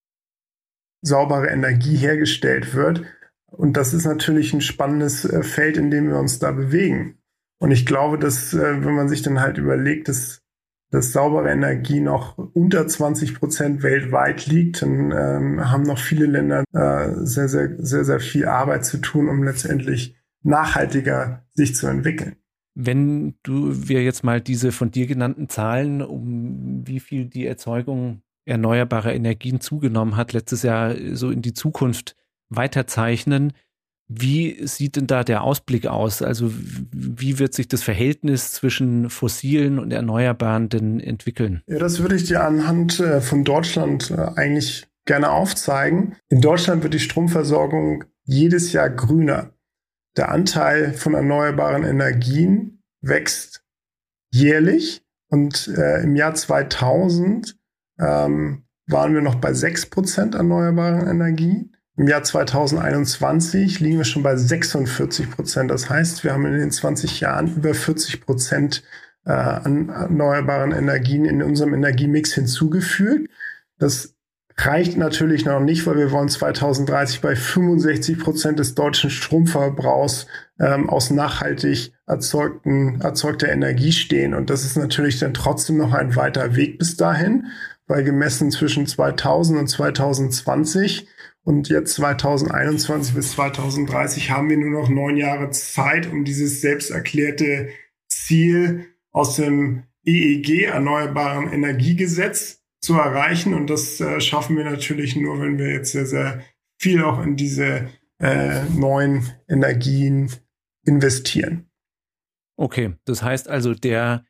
saubere 1.00 1.46
Energie 1.46 1.96
hergestellt 1.96 2.74
wird. 2.74 3.04
Und 3.46 3.76
das 3.76 3.94
ist 3.94 4.04
natürlich 4.04 4.52
ein 4.52 4.60
spannendes 4.60 5.24
äh, 5.24 5.44
Feld, 5.44 5.76
in 5.76 5.92
dem 5.92 6.08
wir 6.08 6.18
uns 6.18 6.40
da 6.40 6.50
bewegen. 6.50 7.18
Und 7.60 7.70
ich 7.70 7.86
glaube, 7.86 8.18
dass, 8.18 8.52
äh, 8.52 8.84
wenn 8.84 8.94
man 8.94 9.08
sich 9.08 9.22
dann 9.22 9.40
halt 9.40 9.58
überlegt, 9.58 10.08
dass, 10.08 10.42
dass 10.90 11.12
saubere 11.12 11.50
Energie 11.50 12.00
noch 12.00 12.36
unter 12.36 12.86
20 12.86 13.34
Prozent 13.36 13.82
weltweit 13.82 14.46
liegt, 14.46 14.82
dann 14.82 15.12
ähm, 15.12 15.70
haben 15.70 15.84
noch 15.84 15.98
viele 15.98 16.26
Länder 16.26 16.64
äh, 16.72 17.24
sehr, 17.24 17.48
sehr, 17.48 17.76
sehr, 17.78 18.04
sehr 18.04 18.20
viel 18.20 18.46
Arbeit 18.46 18.84
zu 18.84 18.98
tun, 18.98 19.28
um 19.28 19.42
letztendlich 19.44 20.16
nachhaltiger 20.42 21.44
sich 21.52 21.74
zu 21.74 21.86
entwickeln. 21.86 22.36
Wenn 22.74 23.34
du 23.42 23.88
wir 23.88 24.02
jetzt 24.02 24.24
mal 24.24 24.40
diese 24.40 24.72
von 24.72 24.90
dir 24.90 25.06
genannten 25.06 25.48
Zahlen, 25.48 26.02
um 26.02 26.86
wie 26.86 27.00
viel 27.00 27.26
die 27.26 27.46
Erzeugung 27.46 28.22
erneuerbarer 28.44 29.12
Energien 29.12 29.60
zugenommen 29.60 30.16
hat, 30.16 30.32
letztes 30.32 30.62
Jahr 30.62 30.94
so 31.12 31.30
in 31.30 31.42
die 31.42 31.52
Zukunft 31.52 32.16
weiterzeichnen. 32.48 33.52
Wie 34.12 34.66
sieht 34.66 34.96
denn 34.96 35.06
da 35.06 35.22
der 35.22 35.44
Ausblick 35.44 35.86
aus? 35.86 36.20
Also 36.20 36.50
wie 36.90 37.38
wird 37.38 37.54
sich 37.54 37.68
das 37.68 37.84
Verhältnis 37.84 38.50
zwischen 38.50 39.08
fossilen 39.08 39.78
und 39.78 39.92
erneuerbaren 39.92 40.68
denn 40.68 40.98
entwickeln? 40.98 41.62
Ja, 41.68 41.78
das 41.78 42.00
würde 42.00 42.16
ich 42.16 42.24
dir 42.24 42.42
anhand 42.42 42.98
äh, 42.98 43.20
von 43.20 43.44
Deutschland 43.44 44.10
äh, 44.10 44.16
eigentlich 44.34 44.88
gerne 45.06 45.30
aufzeigen. 45.30 46.16
In 46.28 46.40
Deutschland 46.40 46.82
wird 46.82 46.92
die 46.92 46.98
Stromversorgung 46.98 48.02
jedes 48.24 48.72
Jahr 48.72 48.90
grüner. 48.90 49.52
Der 50.16 50.32
Anteil 50.32 50.92
von 50.92 51.14
erneuerbaren 51.14 51.84
Energien 51.84 52.82
wächst 53.00 53.62
jährlich 54.32 55.04
und 55.28 55.68
äh, 55.68 56.02
im 56.02 56.16
Jahr 56.16 56.34
2000 56.34 57.56
ähm, 58.00 58.64
waren 58.88 59.14
wir 59.14 59.22
noch 59.22 59.36
bei 59.36 59.52
6% 59.52 60.36
erneuerbaren 60.36 61.06
Energien. 61.06 61.76
Im 61.96 62.08
Jahr 62.08 62.22
2021 62.22 63.80
liegen 63.80 63.98
wir 63.98 64.04
schon 64.04 64.22
bei 64.22 64.36
46 64.36 65.30
Prozent. 65.30 65.70
Das 65.70 65.90
heißt, 65.90 66.24
wir 66.24 66.32
haben 66.32 66.46
in 66.46 66.58
den 66.58 66.70
20 66.70 67.20
Jahren 67.20 67.56
über 67.56 67.74
40 67.74 68.24
Prozent 68.24 68.82
äh, 69.26 69.32
an 69.32 69.88
erneuerbaren 69.88 70.72
Energien 70.72 71.24
in 71.24 71.42
unserem 71.42 71.74
Energiemix 71.74 72.32
hinzugefügt. 72.32 73.30
Das 73.78 74.14
reicht 74.56 74.96
natürlich 74.96 75.44
noch 75.44 75.60
nicht, 75.60 75.86
weil 75.86 75.96
wir 75.96 76.10
wollen 76.10 76.28
2030 76.28 77.20
bei 77.20 77.34
65 77.34 78.18
Prozent 78.18 78.58
des 78.58 78.74
deutschen 78.74 79.10
Stromverbrauchs 79.10 80.26
ähm, 80.58 80.88
aus 80.88 81.10
nachhaltig 81.10 81.92
erzeugten, 82.06 83.00
erzeugter 83.00 83.48
Energie 83.48 83.92
stehen. 83.92 84.34
Und 84.34 84.50
das 84.50 84.64
ist 84.64 84.76
natürlich 84.76 85.18
dann 85.18 85.34
trotzdem 85.34 85.76
noch 85.76 85.92
ein 85.92 86.16
weiter 86.16 86.56
Weg 86.56 86.78
bis 86.78 86.96
dahin 86.96 87.46
weil 87.90 88.04
gemessen 88.04 88.52
zwischen 88.52 88.86
2000 88.86 89.58
und 89.58 89.66
2020 89.66 91.08
und 91.50 91.68
jetzt 91.68 91.94
2021 91.94 93.12
bis 93.12 93.32
2030 93.32 94.30
haben 94.30 94.48
wir 94.48 94.56
nur 94.56 94.70
noch 94.70 94.88
neun 94.88 95.16
Jahre 95.16 95.50
Zeit, 95.50 96.06
um 96.06 96.24
dieses 96.24 96.60
selbst 96.60 96.90
erklärte 96.90 97.70
Ziel 98.08 98.86
aus 99.10 99.34
dem 99.34 99.82
EEG, 100.04 100.66
Erneuerbaren 100.66 101.52
Energiegesetz, 101.52 102.62
zu 102.80 102.94
erreichen. 102.94 103.52
Und 103.52 103.68
das 103.68 104.00
äh, 104.00 104.20
schaffen 104.20 104.56
wir 104.56 104.64
natürlich 104.64 105.16
nur, 105.16 105.40
wenn 105.40 105.58
wir 105.58 105.72
jetzt 105.72 105.90
sehr, 105.90 106.06
sehr 106.06 106.40
viel 106.78 107.02
auch 107.02 107.20
in 107.20 107.34
diese 107.34 107.88
äh, 108.20 108.62
neuen 108.76 109.28
Energien 109.48 110.30
investieren. 110.86 111.68
Okay, 112.56 112.94
das 113.06 113.24
heißt 113.24 113.48
also, 113.48 113.74
der 113.74 114.24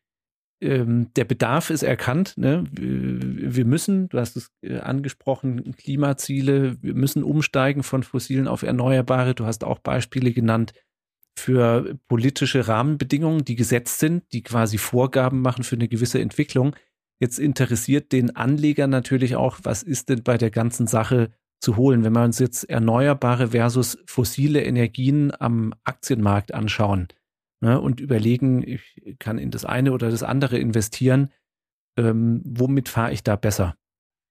ähm, 0.60 1.12
der 1.14 1.24
Bedarf 1.24 1.70
ist 1.70 1.82
erkannt. 1.82 2.34
Ne? 2.36 2.64
Wir 2.72 3.64
müssen, 3.64 4.08
du 4.08 4.18
hast 4.18 4.36
es 4.36 4.52
äh, 4.62 4.78
angesprochen, 4.78 5.74
Klimaziele, 5.76 6.76
wir 6.82 6.94
müssen 6.94 7.22
umsteigen 7.24 7.82
von 7.82 8.02
fossilen 8.02 8.46
auf 8.46 8.62
erneuerbare. 8.62 9.34
Du 9.34 9.46
hast 9.46 9.64
auch 9.64 9.78
Beispiele 9.78 10.32
genannt 10.32 10.72
für 11.38 11.98
politische 12.08 12.68
Rahmenbedingungen, 12.68 13.44
die 13.44 13.54
gesetzt 13.54 13.98
sind, 14.00 14.24
die 14.32 14.42
quasi 14.42 14.76
Vorgaben 14.76 15.40
machen 15.40 15.64
für 15.64 15.76
eine 15.76 15.88
gewisse 15.88 16.20
Entwicklung. 16.20 16.76
Jetzt 17.18 17.38
interessiert 17.38 18.12
den 18.12 18.36
Anleger 18.36 18.86
natürlich 18.86 19.36
auch, 19.36 19.58
was 19.62 19.82
ist 19.82 20.08
denn 20.10 20.22
bei 20.22 20.36
der 20.36 20.50
ganzen 20.50 20.86
Sache 20.86 21.30
zu 21.60 21.76
holen, 21.76 22.04
wenn 22.04 22.14
wir 22.14 22.24
uns 22.24 22.38
jetzt 22.38 22.64
erneuerbare 22.64 23.48
versus 23.48 23.98
fossile 24.06 24.62
Energien 24.62 25.32
am 25.38 25.74
Aktienmarkt 25.84 26.52
anschauen 26.52 27.08
ne, 27.60 27.80
und 27.80 28.00
überlegen, 28.00 28.62
ich 28.62 29.16
kann 29.18 29.38
in 29.38 29.50
das 29.50 29.64
eine 29.64 29.92
oder 29.92 30.10
das 30.10 30.22
andere 30.22 30.58
investieren. 30.58 31.30
Ähm, 31.96 32.42
womit 32.44 32.88
fahre 32.88 33.12
ich 33.12 33.22
da 33.22 33.36
besser? 33.36 33.74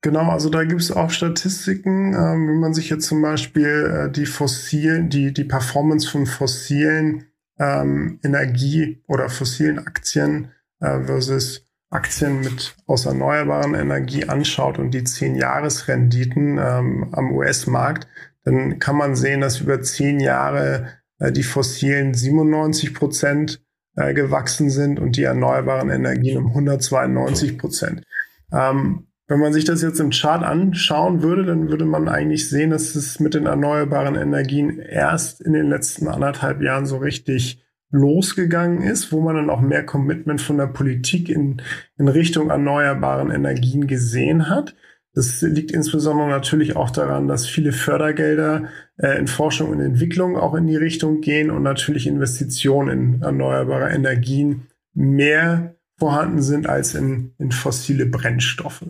Genau, 0.01 0.31
also 0.31 0.49
da 0.49 0.63
gibt 0.63 0.79
es 0.79 0.91
auch 0.91 1.09
Statistiken, 1.09 2.13
ähm, 2.13 2.47
wenn 2.47 2.59
man 2.59 2.73
sich 2.73 2.89
jetzt 2.89 3.05
zum 3.05 3.21
Beispiel 3.21 4.07
äh, 4.07 4.11
die 4.11 4.25
fossilen, 4.25 5.09
die, 5.09 5.33
die 5.33 5.43
Performance 5.43 6.09
von 6.09 6.25
fossilen 6.25 7.25
ähm, 7.59 8.19
Energie 8.23 9.03
oder 9.07 9.27
fossilen 9.27 9.77
Aktien 9.79 10.51
äh, 10.79 11.03
versus 11.03 11.65
Aktien 11.89 12.39
mit 12.39 12.77
aus 12.85 13.05
erneuerbaren 13.05 13.73
Energie 13.75 14.25
anschaut 14.25 14.79
und 14.79 14.91
die 14.91 15.01
10-Jahres-Renditen 15.01 16.57
ähm, 16.57 17.09
am 17.11 17.33
US-Markt, 17.33 18.07
dann 18.45 18.79
kann 18.79 18.95
man 18.95 19.15
sehen, 19.15 19.41
dass 19.41 19.59
über 19.59 19.81
10 19.81 20.19
Jahre 20.21 20.98
die 21.19 21.43
fossilen 21.43 22.13
97 22.13 22.93
Prozent 22.93 23.61
äh, 23.95 24.13
gewachsen 24.13 24.69
sind 24.69 24.99
und 24.99 25.17
die 25.17 25.23
erneuerbaren 25.23 25.89
Energien 25.89 26.37
um 26.37 26.47
192 26.47 27.57
Prozent. 27.57 28.03
Ähm, 28.51 29.07
wenn 29.27 29.39
man 29.39 29.53
sich 29.53 29.63
das 29.63 29.83
jetzt 29.83 29.99
im 29.99 30.09
Chart 30.09 30.43
anschauen 30.43 31.21
würde, 31.21 31.45
dann 31.45 31.69
würde 31.69 31.85
man 31.85 32.09
eigentlich 32.09 32.49
sehen, 32.49 32.71
dass 32.71 32.95
es 32.95 33.19
mit 33.19 33.35
den 33.35 33.45
erneuerbaren 33.45 34.15
Energien 34.15 34.79
erst 34.79 35.39
in 35.41 35.53
den 35.53 35.69
letzten 35.69 36.07
anderthalb 36.07 36.63
Jahren 36.63 36.87
so 36.87 36.97
richtig 36.97 37.63
losgegangen 37.91 38.81
ist, 38.81 39.11
wo 39.11 39.21
man 39.21 39.35
dann 39.35 39.49
auch 39.49 39.61
mehr 39.61 39.85
Commitment 39.85 40.41
von 40.41 40.57
der 40.57 40.67
Politik 40.67 41.29
in, 41.29 41.61
in 41.97 42.07
Richtung 42.07 42.49
erneuerbaren 42.49 43.29
Energien 43.29 43.85
gesehen 43.85 44.49
hat. 44.49 44.75
Das 45.19 45.41
liegt 45.41 45.71
insbesondere 45.71 46.29
natürlich 46.29 46.77
auch 46.77 46.91
daran, 46.91 47.27
dass 47.27 47.45
viele 47.45 47.73
Fördergelder 47.73 48.69
äh, 48.95 49.19
in 49.19 49.27
Forschung 49.27 49.69
und 49.69 49.81
Entwicklung 49.81 50.37
auch 50.37 50.55
in 50.55 50.65
die 50.65 50.77
Richtung 50.77 51.19
gehen 51.19 51.51
und 51.51 51.61
natürlich 51.61 52.07
Investitionen 52.07 53.15
in 53.15 53.21
erneuerbare 53.21 53.89
Energien 53.89 54.67
mehr 54.93 55.75
vorhanden 55.97 56.41
sind 56.41 56.67
als 56.67 56.95
in, 56.95 57.33
in 57.37 57.51
fossile 57.51 58.05
Brennstoffe. 58.05 58.85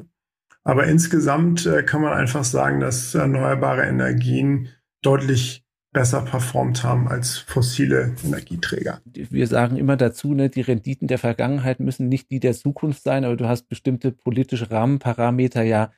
Aber 0.63 0.85
insgesamt 0.85 1.65
äh, 1.65 1.81
kann 1.81 2.03
man 2.03 2.13
einfach 2.13 2.43
sagen, 2.43 2.79
dass 2.79 3.15
erneuerbare 3.15 3.87
Energien 3.87 4.69
deutlich 5.01 5.65
besser 5.91 6.21
performt 6.21 6.83
haben 6.83 7.07
als 7.07 7.39
fossile 7.39 8.13
Energieträger. 8.23 9.01
Wir 9.03 9.47
sagen 9.47 9.77
immer 9.77 9.97
dazu, 9.97 10.35
ne, 10.35 10.47
die 10.47 10.61
Renditen 10.61 11.07
der 11.07 11.17
Vergangenheit 11.17 11.79
müssen 11.79 12.07
nicht 12.07 12.29
die 12.29 12.39
der 12.39 12.53
Zukunft 12.53 13.01
sein, 13.01 13.25
aber 13.25 13.35
du 13.35 13.47
hast 13.47 13.67
bestimmte 13.67 14.11
politische 14.11 14.69
Rahmenparameter 14.69 15.63
ja 15.63 15.91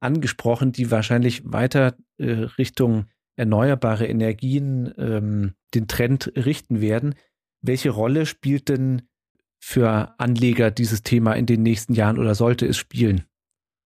angesprochen, 0.00 0.72
die 0.72 0.90
wahrscheinlich 0.90 1.42
weiter 1.44 1.94
äh, 2.18 2.30
Richtung 2.58 3.06
erneuerbare 3.36 4.06
Energien 4.06 4.92
ähm, 4.98 5.54
den 5.74 5.88
Trend 5.88 6.32
richten 6.36 6.80
werden. 6.80 7.14
Welche 7.60 7.90
Rolle 7.90 8.24
spielt 8.26 8.68
denn 8.68 9.02
für 9.60 10.14
Anleger 10.18 10.70
dieses 10.70 11.02
Thema 11.02 11.32
in 11.34 11.46
den 11.46 11.62
nächsten 11.62 11.94
Jahren 11.94 12.18
oder 12.18 12.34
sollte 12.34 12.66
es 12.66 12.76
spielen? 12.76 13.24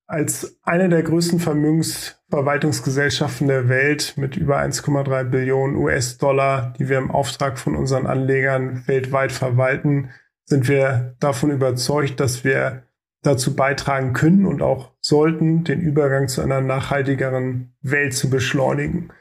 Als 0.07 0.59
eine 0.63 0.89
der 0.89 1.03
größten 1.03 1.41
Vermögensverwaltungsgesellschaften 1.41 3.49
der 3.49 3.69
Welt 3.69 4.15
mit 4.17 4.37
über 4.37 4.59
1,3 4.59 5.25
Billionen 5.25 5.77
US-Dollar, 5.77 6.73
die 6.79 6.89
wir 6.89 6.99
im 6.99 7.11
Auftrag 7.11 7.59
von 7.59 7.75
unseren 7.77 8.07
Anlegern 8.07 8.85
weltweit 8.87 9.33
verwalten, 9.33 10.11
sind 10.45 10.69
wir 10.69 11.17
davon 11.19 11.51
überzeugt, 11.51 12.21
dass 12.21 12.45
wir 12.45 12.85
dazu 13.23 13.55
beitragen 13.55 14.13
können 14.13 14.47
und 14.47 14.63
auch 14.63 14.93
sollten, 15.01 15.65
den 15.65 15.81
Übergang 15.81 16.29
zu 16.29 16.43
einer 16.43 16.61
nachhaltigeren 16.61 17.75
Welt 17.81 18.15
zu 18.15 18.29
beschleunigen. 18.29 19.13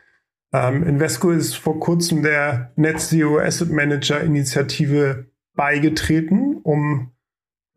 Ähm, 0.52 0.84
Invesco 0.84 1.32
ist 1.32 1.56
vor 1.56 1.80
kurzem 1.80 2.24
der 2.24 2.72
Net 2.76 3.00
Zero 3.00 3.40
Asset 3.40 3.72
Manager 3.72 4.22
Initiative 4.22 5.28
beigetreten, 5.54 6.58
um 6.64 7.12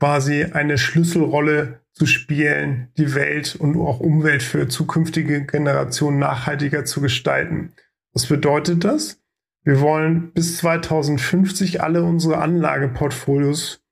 quasi 0.00 0.44
eine 0.44 0.78
Schlüsselrolle 0.78 1.80
zu 1.92 2.06
spielen, 2.06 2.88
die 2.98 3.14
Welt 3.14 3.54
und 3.54 3.76
auch 3.80 4.00
Umwelt 4.00 4.42
für 4.42 4.66
zukünftige 4.68 5.46
Generationen 5.46 6.18
nachhaltiger 6.18 6.84
zu 6.84 7.00
gestalten. 7.00 7.72
Was 8.12 8.26
bedeutet 8.26 8.84
das? 8.84 9.20
Wir 9.62 9.80
wollen 9.80 10.32
bis 10.32 10.58
2050 10.58 11.82
alle 11.82 12.02
unsere 12.02 12.38
Anlageportfolios 12.38 13.82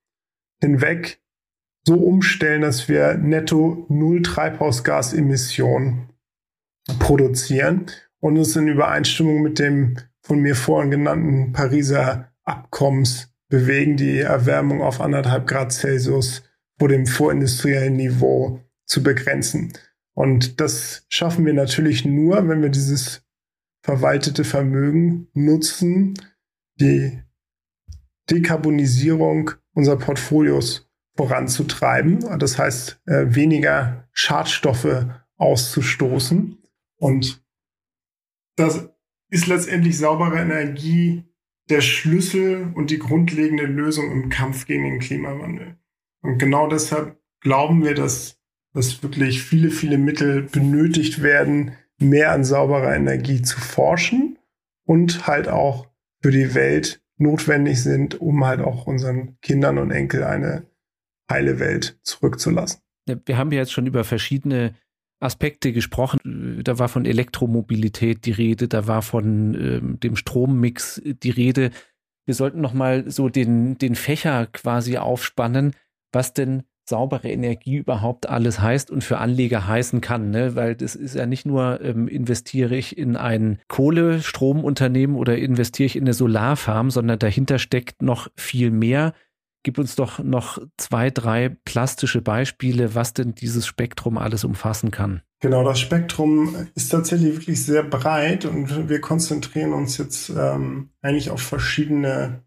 hinweg 0.61 1.22
so 1.85 1.97
umstellen, 1.97 2.63
dass 2.63 2.89
wir 2.89 3.15
netto 3.15 3.87
null 3.89 4.23
Treibhausgasemissionen 4.23 6.09
produzieren 6.99 7.87
und 8.21 8.37
es 8.37 8.57
in 8.57 8.69
Übereinstimmung 8.69 9.43
mit 9.43 9.59
dem 9.59 9.97
von 10.23 10.41
mir 10.41 10.55
vorhin 10.55 10.91
genannten 10.91 11.53
Pariser 11.53 12.33
Abkommens 12.45 13.33
bewegen, 13.49 13.97
die 13.97 14.19
Erwärmung 14.19 14.83
auf 14.83 15.01
anderthalb 15.01 15.47
Grad 15.47 15.73
Celsius 15.73 16.43
vor 16.79 16.89
dem 16.89 17.07
vorindustriellen 17.07 17.97
Niveau 17.97 18.61
zu 18.87 19.03
begrenzen. 19.03 19.73
Und 20.15 20.61
das 20.61 21.05
schaffen 21.09 21.45
wir 21.47 21.55
natürlich 21.55 22.05
nur, 22.05 22.49
wenn 22.49 22.63
wir 22.63 22.69
dieses 22.69 23.25
verwaltete 23.83 24.45
Vermögen 24.45 25.29
nutzen, 25.35 26.15
die 26.81 27.21
Dekarbonisierung 28.31 29.51
unserer 29.75 29.99
Portfolios 29.99 30.89
voranzutreiben. 31.17 32.39
Das 32.39 32.59
heißt, 32.59 33.01
äh, 33.07 33.35
weniger 33.35 34.09
Schadstoffe 34.13 35.07
auszustoßen. 35.37 36.59
Und 36.97 37.43
das 38.57 38.89
ist 39.31 39.47
letztendlich 39.47 39.99
saubere 39.99 40.39
Energie 40.39 41.25
der 41.71 41.81
Schlüssel 41.81 42.73
und 42.75 42.91
die 42.91 42.99
grundlegende 42.99 43.65
Lösung 43.65 44.11
im 44.11 44.29
Kampf 44.29 44.67
gegen 44.67 44.85
den 44.85 45.01
Klimawandel. 45.01 45.77
Und 46.23 46.39
genau 46.39 46.69
deshalb 46.69 47.19
glauben 47.41 47.85
wir, 47.85 47.95
dass, 47.95 48.39
dass 48.73 49.03
wirklich 49.03 49.43
viele, 49.43 49.71
viele 49.71 49.99
Mittel 49.99 50.43
benötigt 50.43 51.23
werden, 51.23 51.73
mehr 51.99 52.33
an 52.33 52.45
sauberer 52.45 52.95
Energie 52.95 53.43
zu 53.43 53.61
forschen 53.61 54.39
und 54.85 55.27
halt 55.27 55.49
auch 55.49 55.89
für 56.21 56.31
die 56.31 56.55
Welt 56.55 57.03
notwendig 57.17 57.83
sind, 57.83 58.21
um 58.21 58.45
halt 58.45 58.61
auch 58.61 58.87
unseren 58.87 59.39
Kindern 59.41 59.79
und 59.79 59.91
Enkel 59.91 60.25
eine 60.25 60.67
heile 61.33 61.59
Welt 61.59 61.99
zurückzulassen. 62.03 62.81
Wir 63.07 63.37
haben 63.37 63.51
ja 63.51 63.59
jetzt 63.59 63.73
schon 63.73 63.87
über 63.87 64.05
verschiedene 64.05 64.75
Aspekte 65.21 65.73
gesprochen. 65.73 66.61
Da 66.63 66.79
war 66.79 66.89
von 66.89 67.05
Elektromobilität 67.05 68.27
die 68.27 68.33
Rede, 68.33 68.69
da 68.69 68.87
war 68.87 69.03
von 69.03 69.55
ähm, 69.55 70.01
dem 70.01 70.17
Strommix 70.17 71.01
die 71.05 71.31
Rede. 71.31 71.71
Wir 72.27 72.35
sollten 72.35 72.61
noch 72.61 72.75
mal 72.75 73.11
so 73.11 73.29
den, 73.29 73.79
den 73.79 73.95
Fächer 73.95 74.47
quasi 74.47 74.99
aufspannen, 74.99 75.75
was 76.13 76.35
denn 76.35 76.65
saubere 76.85 77.31
Energie 77.31 77.77
überhaupt 77.77 78.29
alles 78.29 78.61
heißt 78.61 78.91
und 78.91 79.05
für 79.05 79.19
Anleger 79.19 79.67
heißen 79.67 80.01
kann, 80.01 80.31
ne? 80.31 80.57
weil 80.57 80.75
das 80.75 80.97
ist 80.97 81.15
ja 81.15 81.27
nicht 81.27 81.47
nur, 81.47 81.81
ähm, 81.81 82.09
investiere 82.09 82.77
ich 82.77 82.99
in 82.99 83.17
ein 83.17 83.61
Kohlestromunternehmen 83.69 85.17
oder 85.17 85.39
investiere 85.39 85.87
ich 85.87 85.97
in 85.97 86.05
eine 86.05 86.13
Solarfarm, 86.13 86.91
sondern 86.91 87.19
dahinter 87.19 87.59
steckt 87.59 88.03
noch 88.03 88.29
viel 88.37 88.71
mehr. 88.71 89.15
Gib 89.63 89.79
uns 89.79 89.95
doch 89.95 90.19
noch 90.19 90.59
zwei, 90.77 91.11
drei 91.11 91.51
plastische 91.65 92.21
Beispiele, 92.21 92.95
was 92.95 93.15
denn 93.15 93.35
dieses 93.35 93.67
Spektrum 93.67 94.19
alles 94.19 94.45
umfassen 94.45 94.91
kann. 94.91 95.23
Genau, 95.41 95.65
das 95.65 95.81
Spektrum 95.81 96.69
ist 96.75 96.91
tatsächlich 96.91 97.35
wirklich 97.35 97.65
sehr 97.65 97.83
breit 97.83 98.45
und 98.45 98.89
wir 98.89 99.01
konzentrieren 99.01 99.73
uns 99.73 99.99
jetzt 99.99 100.31
ähm, 100.31 100.91
eigentlich 101.01 101.31
auf 101.31 101.43
verschiedene 101.43 102.45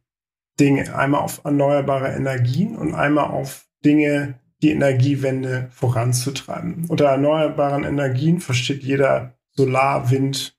Dinge. 0.60 0.96
Einmal 0.96 1.22
auf 1.22 1.42
erneuerbare 1.44 2.10
Energien 2.10 2.76
und 2.76 2.94
einmal 2.94 3.26
auf 3.26 3.66
Dinge, 3.84 4.40
die 4.62 4.72
Energiewende 4.72 5.68
voranzutreiben. 5.72 6.86
Unter 6.88 7.06
erneuerbaren 7.06 7.84
Energien 7.84 8.40
versteht 8.40 8.84
jeder 8.84 9.38
Solar, 9.52 10.10
Wind, 10.10 10.58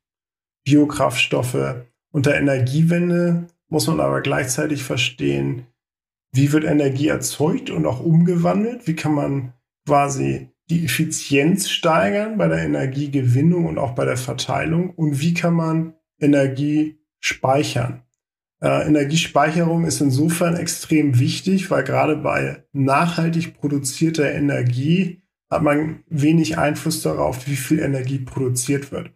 Biokraftstoffe. 0.65 1.87
Unter 2.11 2.35
Energiewende 2.35 3.47
muss 3.69 3.87
man 3.87 4.01
aber 4.01 4.21
gleichzeitig 4.21 4.85
verstehen, 4.85 5.67
wie 6.33 6.53
wird 6.53 6.65
Energie 6.65 7.09
erzeugt 7.09 7.71
und 7.71 7.87
auch 7.87 8.01
umgewandelt? 8.01 8.87
Wie 8.87 8.97
kann 8.97 9.15
man 9.15 9.53
quasi 9.87 10.51
die 10.69 10.85
Effizienz 10.85 11.71
steigern 11.71 12.39
bei 12.39 12.49
der 12.49 12.59
Energiegewinnung 12.59 13.67
und 13.67 13.79
auch 13.79 13.95
bei 13.95 14.05
der 14.05 14.17
Verteilung? 14.17 14.91
Und 14.91 15.21
wie 15.21 15.35
kann 15.35 15.55
man 15.55 15.95
Energie 16.21 16.99
speichern? 17.21 18.03
Äh, 18.61 18.87
Energiespeicherung 18.87 19.85
ist 19.85 20.01
insofern 20.01 20.57
extrem 20.57 21.19
wichtig, 21.19 21.71
weil 21.71 21.85
gerade 21.85 22.17
bei 22.17 22.65
nachhaltig 22.73 23.59
produzierter 23.59 24.33
Energie 24.33 25.23
hat 25.51 25.63
man 25.63 26.03
wenig 26.09 26.59
Einfluss 26.59 27.03
darauf, 27.03 27.47
wie 27.47 27.57
viel 27.57 27.79
Energie 27.79 28.19
produziert 28.19 28.91
wird. 28.93 29.13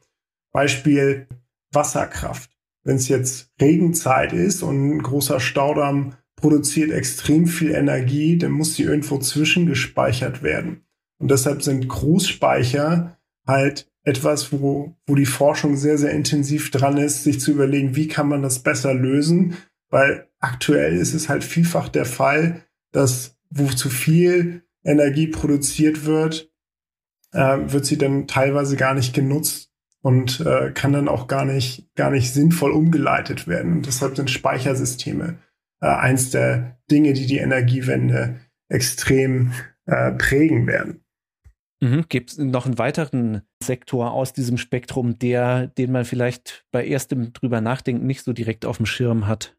Beispiel 0.52 1.26
Wasserkraft. 1.72 2.50
Wenn 2.82 2.96
es 2.96 3.08
jetzt 3.08 3.50
Regenzeit 3.60 4.32
ist 4.32 4.62
und 4.62 4.96
ein 4.96 5.02
großer 5.02 5.40
Staudamm 5.40 6.14
produziert 6.40 6.90
extrem 6.90 7.46
viel 7.46 7.72
Energie, 7.72 8.38
dann 8.38 8.52
muss 8.52 8.74
sie 8.74 8.84
irgendwo 8.84 9.18
zwischengespeichert 9.18 10.42
werden. 10.42 10.82
Und 11.18 11.30
deshalb 11.30 11.62
sind 11.62 11.88
Großspeicher 11.88 13.18
halt 13.46 13.90
etwas, 14.04 14.52
wo, 14.52 14.96
wo 15.06 15.14
die 15.14 15.26
Forschung 15.26 15.76
sehr, 15.76 15.98
sehr 15.98 16.12
intensiv 16.12 16.70
dran 16.70 16.96
ist, 16.96 17.24
sich 17.24 17.40
zu 17.40 17.50
überlegen, 17.50 17.96
wie 17.96 18.08
kann 18.08 18.28
man 18.28 18.42
das 18.42 18.60
besser 18.60 18.94
lösen, 18.94 19.56
weil 19.90 20.28
aktuell 20.38 20.96
ist 20.96 21.14
es 21.14 21.28
halt 21.28 21.44
vielfach 21.44 21.88
der 21.88 22.06
Fall, 22.06 22.64
dass 22.92 23.36
wo 23.50 23.66
zu 23.66 23.90
viel 23.90 24.62
Energie 24.84 25.26
produziert 25.26 26.06
wird, 26.06 26.50
äh, 27.32 27.58
wird 27.66 27.84
sie 27.84 27.98
dann 27.98 28.26
teilweise 28.26 28.76
gar 28.76 28.94
nicht 28.94 29.12
genutzt 29.12 29.70
und 30.02 30.40
äh, 30.40 30.72
kann 30.72 30.92
dann 30.92 31.08
auch 31.08 31.26
gar 31.26 31.44
nicht, 31.44 31.94
gar 31.94 32.10
nicht 32.10 32.32
sinnvoll 32.32 32.70
umgeleitet 32.70 33.46
werden. 33.46 33.72
Und 33.72 33.86
deshalb 33.86 34.16
sind 34.16 34.30
Speichersysteme 34.30 35.38
äh, 35.80 35.86
eins 35.86 36.30
der 36.30 36.78
Dinge, 36.90 37.12
die 37.12 37.26
die 37.26 37.38
Energiewende 37.38 38.40
extrem 38.68 39.52
äh, 39.86 40.12
prägen 40.12 40.66
werden. 40.66 41.04
Mhm. 41.82 42.04
Gibt 42.08 42.32
es 42.32 42.38
noch 42.38 42.66
einen 42.66 42.78
weiteren 42.78 43.42
Sektor 43.62 44.12
aus 44.12 44.32
diesem 44.32 44.58
Spektrum, 44.58 45.18
der, 45.18 45.66
den 45.66 45.92
man 45.92 46.04
vielleicht 46.04 46.64
bei 46.70 46.86
erstem 46.86 47.32
drüber 47.32 47.60
nachdenken 47.60 48.06
nicht 48.06 48.22
so 48.22 48.32
direkt 48.32 48.66
auf 48.66 48.76
dem 48.76 48.86
Schirm 48.86 49.26
hat? 49.26 49.56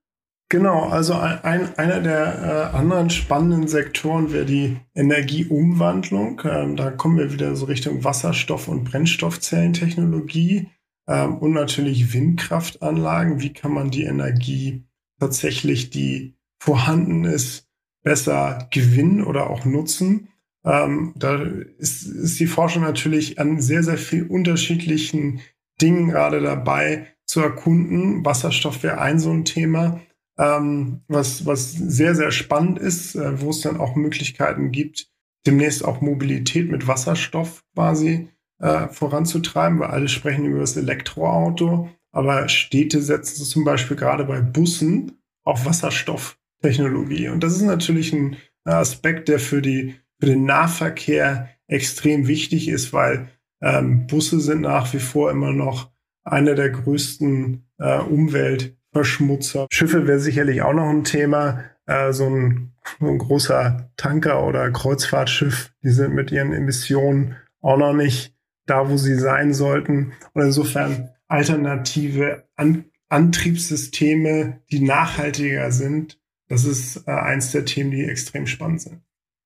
Genau, 0.49 0.89
also 0.89 1.13
ein, 1.13 1.77
einer 1.77 2.01
der 2.01 2.71
äh, 2.73 2.75
anderen 2.75 3.10
spannenden 3.10 3.69
Sektoren 3.69 4.34
wäre 4.34 4.45
die 4.45 4.77
Energieumwandlung. 4.93 6.41
Ähm, 6.43 6.75
da 6.75 6.91
kommen 6.91 7.17
wir 7.17 7.31
wieder 7.31 7.55
so 7.55 7.67
Richtung 7.67 8.03
Wasserstoff- 8.03 8.67
und 8.67 8.84
Brennstoffzellentechnologie 8.84 10.67
ähm, 11.07 11.38
und 11.38 11.53
natürlich 11.53 12.13
Windkraftanlagen. 12.13 13.39
Wie 13.39 13.53
kann 13.53 13.71
man 13.73 13.91
die 13.91 14.03
Energie 14.03 14.84
tatsächlich, 15.21 15.91
die 15.91 16.36
vorhanden 16.60 17.23
ist, 17.25 17.67
besser 18.03 18.67
gewinnen 18.71 19.23
oder 19.23 19.49
auch 19.49 19.65
nutzen. 19.65 20.29
Ähm, 20.65 21.13
da 21.15 21.43
ist, 21.77 22.03
ist 22.03 22.39
die 22.39 22.47
Forschung 22.47 22.81
natürlich 22.81 23.39
an 23.39 23.62
sehr, 23.62 23.84
sehr 23.84 23.97
vielen 23.97 24.29
unterschiedlichen 24.29 25.41
Dingen 25.79 26.10
gerade 26.10 26.41
dabei 26.41 27.07
zu 27.25 27.39
erkunden. 27.39 28.25
Wasserstoff 28.25 28.81
wäre 28.81 28.99
ein 28.99 29.19
so 29.19 29.31
ein 29.31 29.45
Thema, 29.45 30.01
ähm, 30.39 31.01
was, 31.07 31.45
was 31.45 31.71
sehr, 31.71 32.15
sehr 32.15 32.31
spannend 32.31 32.79
ist, 32.79 33.15
äh, 33.15 33.39
wo 33.41 33.51
es 33.51 33.62
dann 33.62 33.79
auch 33.79 33.95
Möglichkeiten 33.95 34.71
gibt, 34.71 35.07
demnächst 35.45 35.86
auch 35.86 36.01
Mobilität 36.01 36.69
mit 36.71 36.88
Wasserstoff 36.88 37.63
quasi 37.75 38.29
äh, 38.60 38.88
voranzutreiben, 38.88 39.79
weil 39.79 39.91
alle 39.91 40.10
sprechen 40.10 40.45
über 40.45 40.60
das 40.60 40.77
Elektroauto. 40.77 41.89
Aber 42.12 42.50
Städte 42.50 43.02
setzen 43.02 43.45
zum 43.45 43.63
Beispiel 43.63 43.97
gerade 43.97 44.26
bei 44.26 44.41
Bussen 44.41 45.13
auf 45.43 45.65
Wasserstofftechnologie. 45.65 47.30
Und 47.30 47.43
das 47.43 47.56
ist 47.56 47.62
natürlich 47.62 48.13
ein 48.13 48.38
Aspekt, 48.63 49.28
der 49.28 49.39
für, 49.39 49.62
die, 49.62 49.95
für 50.19 50.28
den 50.28 50.45
Nahverkehr 50.45 51.50
extrem 51.67 52.28
wichtig 52.28 52.67
ist, 52.67 52.93
weil 52.93 53.30
ähm, 53.62 54.08
Busse 54.08 54.39
sind 54.39 54.62
nach 54.62 54.93
wie 54.93 55.00
vor 55.00 55.32
immer 55.32 55.54
noch 55.54 55.91
einer 56.24 56.56
der 56.56 56.69
größten 56.69 57.65
äh, 57.80 58.00
Umweltverschmutzer. 58.00 59.67
Schiffe 59.71 60.08
wäre 60.08 60.19
sicherlich 60.19 60.62
auch 60.62 60.74
noch 60.74 60.89
ein 60.89 61.04
Thema. 61.04 61.63
Äh, 61.86 62.12
so, 62.13 62.28
ein, 62.28 62.74
so 63.00 63.08
ein 63.08 63.17
großer 63.17 63.91
Tanker 63.97 64.45
oder 64.45 64.69
Kreuzfahrtschiff, 64.71 65.74
die 65.84 65.89
sind 65.89 66.13
mit 66.13 66.32
ihren 66.32 66.54
Emissionen 66.54 67.36
auch 67.62 67.78
noch 67.78 67.93
nicht 67.93 68.36
da, 68.65 68.89
wo 68.89 68.97
sie 68.97 69.15
sein 69.15 69.54
sollten. 69.54 70.13
Und 70.34 70.43
insofern 70.43 71.10
alternative 71.31 72.45
An 72.55 72.85
Antriebssysteme, 73.09 74.61
die 74.71 74.79
nachhaltiger 74.79 75.69
sind, 75.71 76.17
das 76.47 76.63
ist 76.63 77.07
äh, 77.07 77.11
eins 77.11 77.51
der 77.51 77.65
Themen, 77.65 77.91
die 77.91 78.05
extrem 78.05 78.47
spannend 78.47 78.81
sind. 78.81 79.01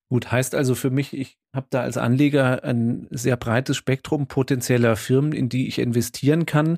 Gut, 0.08 0.32
heißt 0.32 0.54
also 0.54 0.76
für 0.76 0.92
mich, 0.92 1.18
ich 1.18 1.40
habe 1.52 1.66
da 1.72 1.82
als 1.82 1.98
Anleger 1.98 2.64
ein 2.64 3.08
sehr 3.10 3.38
breites 3.38 3.76
Spektrum 3.76 4.28
potenzieller 4.28 4.96
Firmen, 4.98 5.32
in 5.32 5.50
die 5.50 5.68
ich 5.68 5.80
investieren 5.80 6.46
kann, 6.46 6.78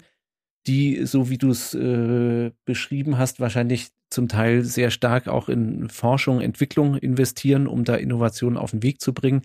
die, 0.65 1.05
so 1.05 1.29
wie 1.29 1.37
du 1.37 1.49
es 1.49 1.73
äh, 1.73 2.51
beschrieben 2.63 3.17
hast, 3.17 3.41
wahrscheinlich 3.41 3.89
zum 4.09 4.29
Teil 4.29 4.63
sehr 4.63 4.89
stark 4.89 5.27
auch 5.27 5.49
in 5.49 5.89
Forschung, 5.89 6.39
Entwicklung 6.39 6.95
investieren, 6.95 7.67
um 7.67 7.83
da 7.83 7.95
Innovationen 7.95 8.57
auf 8.57 8.71
den 8.71 8.81
Weg 8.81 9.01
zu 9.01 9.13
bringen 9.13 9.41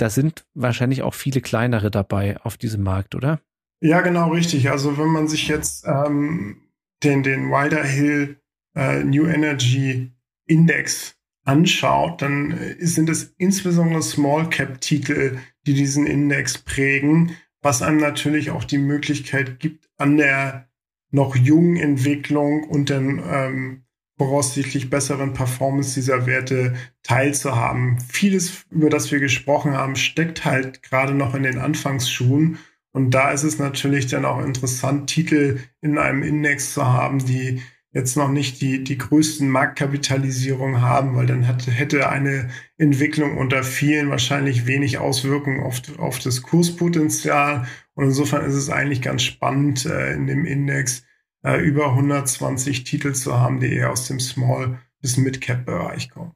da 0.00 0.08
sind 0.08 0.46
wahrscheinlich 0.54 1.02
auch 1.02 1.14
viele 1.14 1.42
kleinere 1.42 1.90
dabei 1.90 2.40
auf 2.40 2.56
diesem 2.56 2.82
Markt, 2.82 3.14
oder? 3.14 3.40
Ja, 3.80 4.00
genau 4.02 4.30
richtig. 4.30 4.70
Also 4.70 4.98
wenn 4.98 5.08
man 5.08 5.28
sich 5.28 5.48
jetzt 5.48 5.86
ähm, 5.86 6.62
den, 7.02 7.22
den 7.22 7.50
Wilder 7.50 7.82
Hill 7.82 8.40
äh, 8.76 9.02
New 9.02 9.26
Energy 9.26 10.12
Index 10.46 11.16
anschaut, 11.44 12.22
dann 12.22 12.52
äh, 12.52 12.84
sind 12.84 13.08
es 13.08 13.34
insbesondere 13.38 14.02
Small 14.02 14.48
Cap 14.50 14.80
Titel, 14.80 15.38
die 15.66 15.74
diesen 15.74 16.06
Index 16.06 16.58
prägen, 16.58 17.36
was 17.62 17.82
einem 17.82 17.98
natürlich 17.98 18.50
auch 18.50 18.64
die 18.64 18.78
Möglichkeit 18.78 19.60
gibt, 19.60 19.88
an 19.96 20.16
der 20.16 20.68
noch 21.10 21.34
jungen 21.34 21.76
Entwicklung 21.76 22.64
und 22.64 22.90
den 22.90 23.20
ähm, 23.26 23.84
voraussichtlich 24.18 24.90
besseren 24.90 25.32
Performance 25.32 25.94
dieser 25.94 26.26
Werte 26.26 26.74
teilzuhaben. 27.02 27.98
Vieles, 28.00 28.66
über 28.70 28.90
das 28.90 29.10
wir 29.10 29.18
gesprochen 29.18 29.72
haben, 29.72 29.96
steckt 29.96 30.44
halt 30.44 30.82
gerade 30.82 31.14
noch 31.14 31.34
in 31.34 31.42
den 31.42 31.58
Anfangsschuhen. 31.58 32.58
Und 32.92 33.12
da 33.12 33.30
ist 33.30 33.44
es 33.44 33.58
natürlich 33.58 34.08
dann 34.08 34.24
auch 34.24 34.44
interessant, 34.44 35.08
Titel 35.08 35.60
in 35.80 35.98
einem 35.98 36.22
Index 36.22 36.74
zu 36.74 36.84
haben, 36.84 37.24
die 37.24 37.62
jetzt 37.92 38.16
noch 38.16 38.30
nicht 38.30 38.60
die, 38.60 38.84
die 38.84 38.98
größten 38.98 39.48
Marktkapitalisierungen 39.48 40.80
haben, 40.80 41.16
weil 41.16 41.26
dann 41.26 41.46
hat, 41.46 41.66
hätte 41.66 42.08
eine 42.08 42.48
Entwicklung 42.78 43.36
unter 43.36 43.64
vielen 43.64 44.10
wahrscheinlich 44.10 44.66
wenig 44.66 44.98
Auswirkungen 44.98 45.60
auf, 45.60 45.82
auf 45.98 46.18
das 46.20 46.42
Kurspotenzial. 46.42 47.66
Und 47.94 48.04
insofern 48.04 48.44
ist 48.44 48.54
es 48.54 48.70
eigentlich 48.70 49.02
ganz 49.02 49.22
spannend, 49.22 49.86
äh, 49.86 50.12
in 50.14 50.26
dem 50.26 50.44
Index 50.44 51.04
äh, 51.44 51.60
über 51.60 51.90
120 51.90 52.84
Titel 52.84 53.12
zu 53.12 53.38
haben, 53.38 53.60
die 53.60 53.72
eher 53.72 53.90
aus 53.90 54.06
dem 54.06 54.20
Small- 54.20 54.78
bis 55.00 55.16
Mid-Cap-Bereich 55.16 56.10
kommen. 56.10 56.32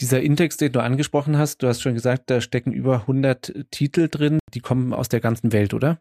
Dieser 0.00 0.22
Index, 0.22 0.56
den 0.56 0.72
du 0.72 0.80
angesprochen 0.80 1.36
hast, 1.36 1.62
du 1.62 1.68
hast 1.68 1.82
schon 1.82 1.94
gesagt, 1.94 2.30
da 2.30 2.40
stecken 2.40 2.72
über 2.72 3.02
100 3.02 3.66
Titel 3.70 4.08
drin, 4.08 4.38
die 4.54 4.60
kommen 4.60 4.92
aus 4.92 5.08
der 5.08 5.20
ganzen 5.20 5.52
Welt, 5.52 5.74
oder? 5.74 6.00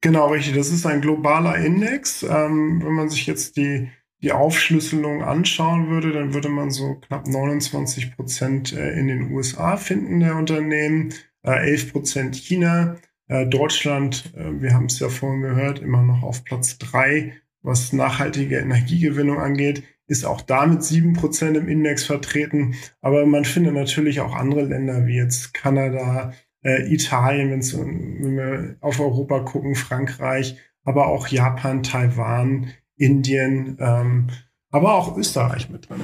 Genau, 0.00 0.28
richtig. 0.28 0.54
Das 0.54 0.70
ist 0.70 0.86
ein 0.86 1.00
globaler 1.00 1.56
Index. 1.56 2.22
Ähm, 2.22 2.82
wenn 2.82 2.92
man 2.92 3.08
sich 3.08 3.26
jetzt 3.26 3.56
die 3.56 3.90
die 4.22 4.32
Aufschlüsselung 4.32 5.22
anschauen 5.22 5.88
würde, 5.88 6.12
dann 6.12 6.34
würde 6.34 6.48
man 6.48 6.70
so 6.70 6.96
knapp 6.96 7.26
29 7.26 8.16
Prozent 8.16 8.72
äh, 8.72 8.92
in 8.92 9.08
den 9.08 9.32
USA 9.32 9.76
finden 9.76 10.20
der 10.20 10.36
Unternehmen, 10.36 11.14
11 11.42 11.86
äh, 11.86 11.90
Prozent 11.90 12.36
China, 12.36 12.96
äh, 13.28 13.46
Deutschland, 13.46 14.32
wir 14.34 14.74
haben 14.74 14.86
es 14.86 14.98
ja 14.98 15.08
vorhin 15.08 15.40
gehört, 15.40 15.78
immer 15.78 16.02
noch 16.02 16.22
auf 16.22 16.44
Platz 16.44 16.76
drei, 16.78 17.34
was 17.62 17.92
nachhaltige 17.92 18.58
Energiegewinnung 18.58 19.38
angeht, 19.38 19.84
ist 20.10 20.24
auch 20.24 20.42
damit 20.42 20.82
sieben 20.82 21.14
Prozent 21.14 21.56
im 21.56 21.68
Index 21.68 22.04
vertreten. 22.04 22.74
Aber 23.00 23.24
man 23.24 23.44
findet 23.44 23.74
natürlich 23.74 24.20
auch 24.20 24.34
andere 24.34 24.64
Länder 24.64 25.06
wie 25.06 25.16
jetzt 25.16 25.54
Kanada, 25.54 26.32
Italien, 26.62 27.50
wenn 27.52 28.36
wir 28.36 28.76
auf 28.80 29.00
Europa 29.00 29.40
gucken, 29.40 29.74
Frankreich, 29.74 30.58
aber 30.84 31.06
auch 31.06 31.28
Japan, 31.28 31.82
Taiwan, 31.82 32.68
Indien, 32.96 33.78
ähm, 33.80 34.26
aber 34.70 34.94
auch 34.94 35.16
Österreich 35.16 35.70
mit 35.70 35.88
drin. 35.88 36.02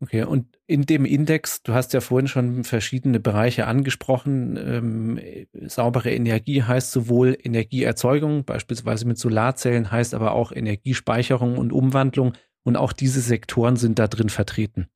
Okay, 0.00 0.24
und 0.24 0.58
in 0.66 0.86
dem 0.86 1.04
Index, 1.04 1.62
du 1.62 1.72
hast 1.74 1.92
ja 1.92 2.00
vorhin 2.00 2.26
schon 2.26 2.64
verschiedene 2.64 3.20
Bereiche 3.20 3.68
angesprochen. 3.68 4.56
Ähm, 4.56 5.20
saubere 5.68 6.10
Energie 6.10 6.64
heißt 6.64 6.90
sowohl 6.90 7.38
Energieerzeugung, 7.40 8.44
beispielsweise 8.44 9.06
mit 9.06 9.18
Solarzellen, 9.18 9.92
heißt 9.92 10.14
aber 10.14 10.32
auch 10.32 10.50
Energiespeicherung 10.50 11.56
und 11.56 11.72
Umwandlung. 11.72 12.32
Und 12.64 12.76
auch 12.76 12.92
diese 12.92 13.20
Sektoren 13.20 13.76
sind 13.76 13.98
da 13.98 14.08
drin 14.08 14.28
vertreten. 14.28 14.88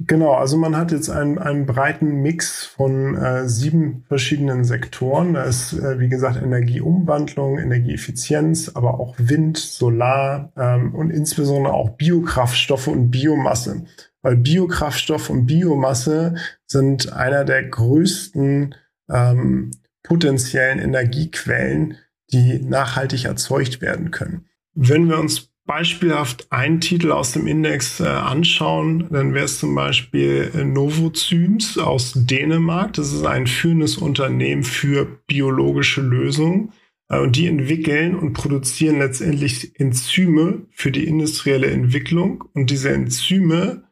Genau, 0.00 0.34
also 0.34 0.56
man 0.56 0.76
hat 0.76 0.92
jetzt 0.92 1.10
einen, 1.10 1.38
einen 1.38 1.66
breiten 1.66 2.22
Mix 2.22 2.64
von 2.64 3.16
äh, 3.16 3.48
sieben 3.48 4.04
verschiedenen 4.06 4.62
Sektoren. 4.62 5.34
Da 5.34 5.42
ist, 5.42 5.72
äh, 5.72 5.98
wie 5.98 6.08
gesagt, 6.08 6.40
Energieumwandlung, 6.40 7.58
Energieeffizienz, 7.58 8.70
aber 8.74 9.00
auch 9.00 9.16
Wind, 9.18 9.56
Solar 9.56 10.52
ähm, 10.56 10.94
und 10.94 11.10
insbesondere 11.10 11.72
auch 11.72 11.90
Biokraftstoffe 11.90 12.86
und 12.86 13.10
Biomasse. 13.10 13.86
Weil 14.22 14.36
Biokraftstoff 14.36 15.30
und 15.30 15.46
Biomasse 15.46 16.36
sind 16.66 17.12
einer 17.12 17.44
der 17.44 17.64
größten 17.64 18.76
ähm, 19.10 19.72
potenziellen 20.04 20.78
Energiequellen, 20.78 21.96
die 22.32 22.60
nachhaltig 22.60 23.24
erzeugt 23.24 23.80
werden 23.80 24.12
können. 24.12 24.46
Wenn 24.74 25.08
wir 25.08 25.18
uns 25.18 25.50
beispielhaft 25.68 26.50
einen 26.50 26.80
Titel 26.80 27.12
aus 27.12 27.32
dem 27.32 27.46
Index 27.46 28.00
äh, 28.00 28.06
anschauen, 28.06 29.06
dann 29.10 29.34
wäre 29.34 29.44
es 29.44 29.60
zum 29.60 29.74
Beispiel 29.74 30.50
äh, 30.54 30.64
Novozyms 30.64 31.78
aus 31.78 32.14
Dänemark. 32.16 32.94
Das 32.94 33.12
ist 33.12 33.24
ein 33.24 33.46
führendes 33.46 33.98
Unternehmen 33.98 34.64
für 34.64 35.04
biologische 35.26 36.00
Lösungen. 36.00 36.72
Äh, 37.08 37.20
und 37.20 37.36
die 37.36 37.46
entwickeln 37.46 38.16
und 38.16 38.32
produzieren 38.32 38.98
letztendlich 38.98 39.78
Enzyme 39.78 40.62
für 40.70 40.90
die 40.90 41.06
industrielle 41.06 41.68
Entwicklung. 41.68 42.44
Und 42.54 42.70
diese 42.70 42.90
Enzyme 42.90 43.84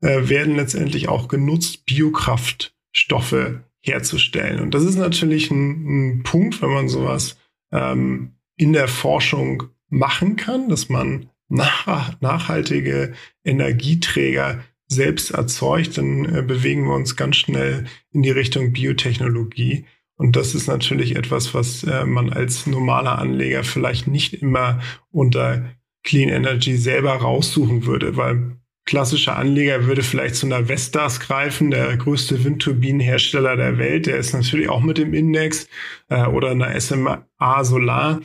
äh, 0.00 0.28
werden 0.28 0.56
letztendlich 0.56 1.08
auch 1.08 1.28
genutzt, 1.28 1.84
Biokraftstoffe 1.84 3.60
herzustellen. 3.80 4.60
Und 4.60 4.72
das 4.72 4.84
ist 4.84 4.96
natürlich 4.96 5.50
ein, 5.50 6.14
ein 6.16 6.22
Punkt, 6.22 6.62
wenn 6.62 6.70
man 6.70 6.88
sowas 6.88 7.36
ähm, 7.70 8.32
in 8.56 8.72
der 8.72 8.88
Forschung 8.88 9.64
machen 9.92 10.36
kann, 10.36 10.68
dass 10.68 10.88
man 10.88 11.28
nach, 11.48 12.20
nachhaltige 12.20 13.12
Energieträger 13.44 14.64
selbst 14.88 15.32
erzeugt, 15.32 15.98
dann 15.98 16.24
äh, 16.24 16.42
bewegen 16.42 16.86
wir 16.86 16.94
uns 16.94 17.16
ganz 17.16 17.36
schnell 17.36 17.84
in 18.10 18.22
die 18.22 18.30
Richtung 18.30 18.72
Biotechnologie. 18.72 19.84
Und 20.16 20.36
das 20.36 20.54
ist 20.54 20.66
natürlich 20.66 21.16
etwas, 21.16 21.54
was 21.54 21.84
äh, 21.84 22.04
man 22.04 22.32
als 22.32 22.66
normaler 22.66 23.18
Anleger 23.18 23.64
vielleicht 23.64 24.06
nicht 24.06 24.34
immer 24.34 24.80
unter 25.10 25.64
Clean 26.04 26.28
Energy 26.28 26.76
selber 26.76 27.12
raussuchen 27.12 27.86
würde, 27.86 28.16
weil 28.16 28.56
klassischer 28.84 29.36
Anleger 29.36 29.86
würde 29.86 30.02
vielleicht 30.02 30.36
zu 30.36 30.46
einer 30.46 30.68
Vestas 30.68 31.20
greifen, 31.20 31.70
der 31.70 31.96
größte 31.96 32.44
Windturbinenhersteller 32.44 33.56
der 33.56 33.78
Welt, 33.78 34.06
der 34.06 34.16
ist 34.16 34.32
natürlich 34.32 34.68
auch 34.68 34.80
mit 34.80 34.98
dem 34.98 35.14
Index 35.14 35.68
äh, 36.08 36.24
oder 36.26 36.50
einer 36.50 36.78
SMA 36.80 37.24
Solar 37.62 38.20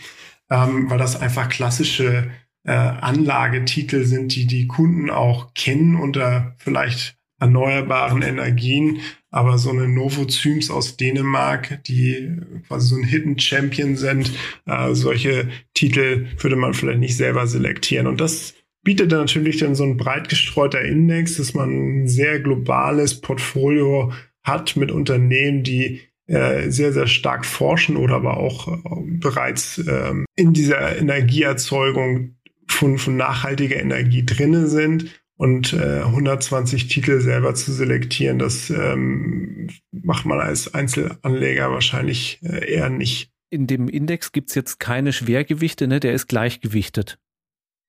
ähm, 0.50 0.90
weil 0.90 0.98
das 0.98 1.20
einfach 1.20 1.50
klassische 1.50 2.32
äh, 2.64 2.72
Anlagetitel 2.72 4.04
sind, 4.04 4.36
die 4.36 4.46
die 4.46 4.68
Kunden 4.68 5.10
auch 5.10 5.54
kennen 5.54 5.96
unter 5.96 6.56
vielleicht 6.58 7.18
erneuerbaren 7.40 8.22
Energien. 8.22 9.00
Aber 9.30 9.58
so 9.58 9.70
eine 9.70 9.88
Novozyms 9.88 10.72
aus 10.72 10.98
Dänemark, 10.98 11.84
die 11.84 12.38
quasi 12.68 12.88
so 12.88 12.96
ein 12.96 13.04
Hidden 13.04 13.40
Champion 13.40 13.96
sind, 13.96 14.32
äh, 14.66 14.94
solche 14.94 15.50
Titel 15.74 16.28
würde 16.40 16.56
man 16.56 16.74
vielleicht 16.74 17.00
nicht 17.00 17.18
selber 17.18 17.46
selektieren. 17.48 18.08
Und 18.08 18.22
das 18.22 18.56
bietet 18.84 19.12
dann 19.12 19.20
natürlich 19.20 19.58
dann 19.58 19.76
so 19.76 19.84
ein 19.84 19.98
breit 19.98 20.30
gestreuter 20.30 20.82
Index, 20.82 21.38
dass 21.38 21.54
man 21.54 22.04
ein 22.04 22.08
sehr 22.08 22.40
globales 22.40 23.20
Portfolio 23.22 24.14
hat 24.44 24.78
mit 24.78 24.92
Unternehmen, 24.92 25.64
die 25.64 26.02
äh, 26.28 26.70
sehr, 26.70 26.94
sehr 26.94 27.08
stark 27.08 27.46
forschen 27.46 27.98
oder 27.98 28.16
aber 28.16 28.38
auch 28.38 28.68
äh, 28.68 28.80
bereits 29.20 29.78
ähm, 29.88 30.26
in 30.36 30.54
dieser 30.54 30.98
Energieerzeugung 30.98 32.36
von, 32.68 32.98
von 32.98 33.18
nachhaltiger 33.18 33.78
Energie 33.78 34.26
drinne 34.26 34.68
sind 34.68 35.22
und 35.38 35.74
äh, 35.74 36.02
120 36.02 36.88
Titel 36.88 37.22
selber 37.22 37.56
zu 37.56 37.72
selektieren, 37.72 38.40
das 38.40 38.70
ähm, 38.70 39.70
macht 39.92 40.26
man 40.26 40.40
als 40.40 40.74
Einzelanleger 40.74 41.72
wahrscheinlich 41.72 42.40
äh, 42.44 42.74
eher 42.74 42.90
nicht. 42.90 43.32
In 43.50 43.68
dem 43.68 43.88
Index 43.88 44.32
gibt's 44.32 44.56
jetzt 44.56 44.80
keine 44.80 45.14
Schwergewichte, 45.14 45.88
ne? 45.88 46.00
der 46.00 46.14
ist 46.14 46.28
gleichgewichtet. 46.28 47.20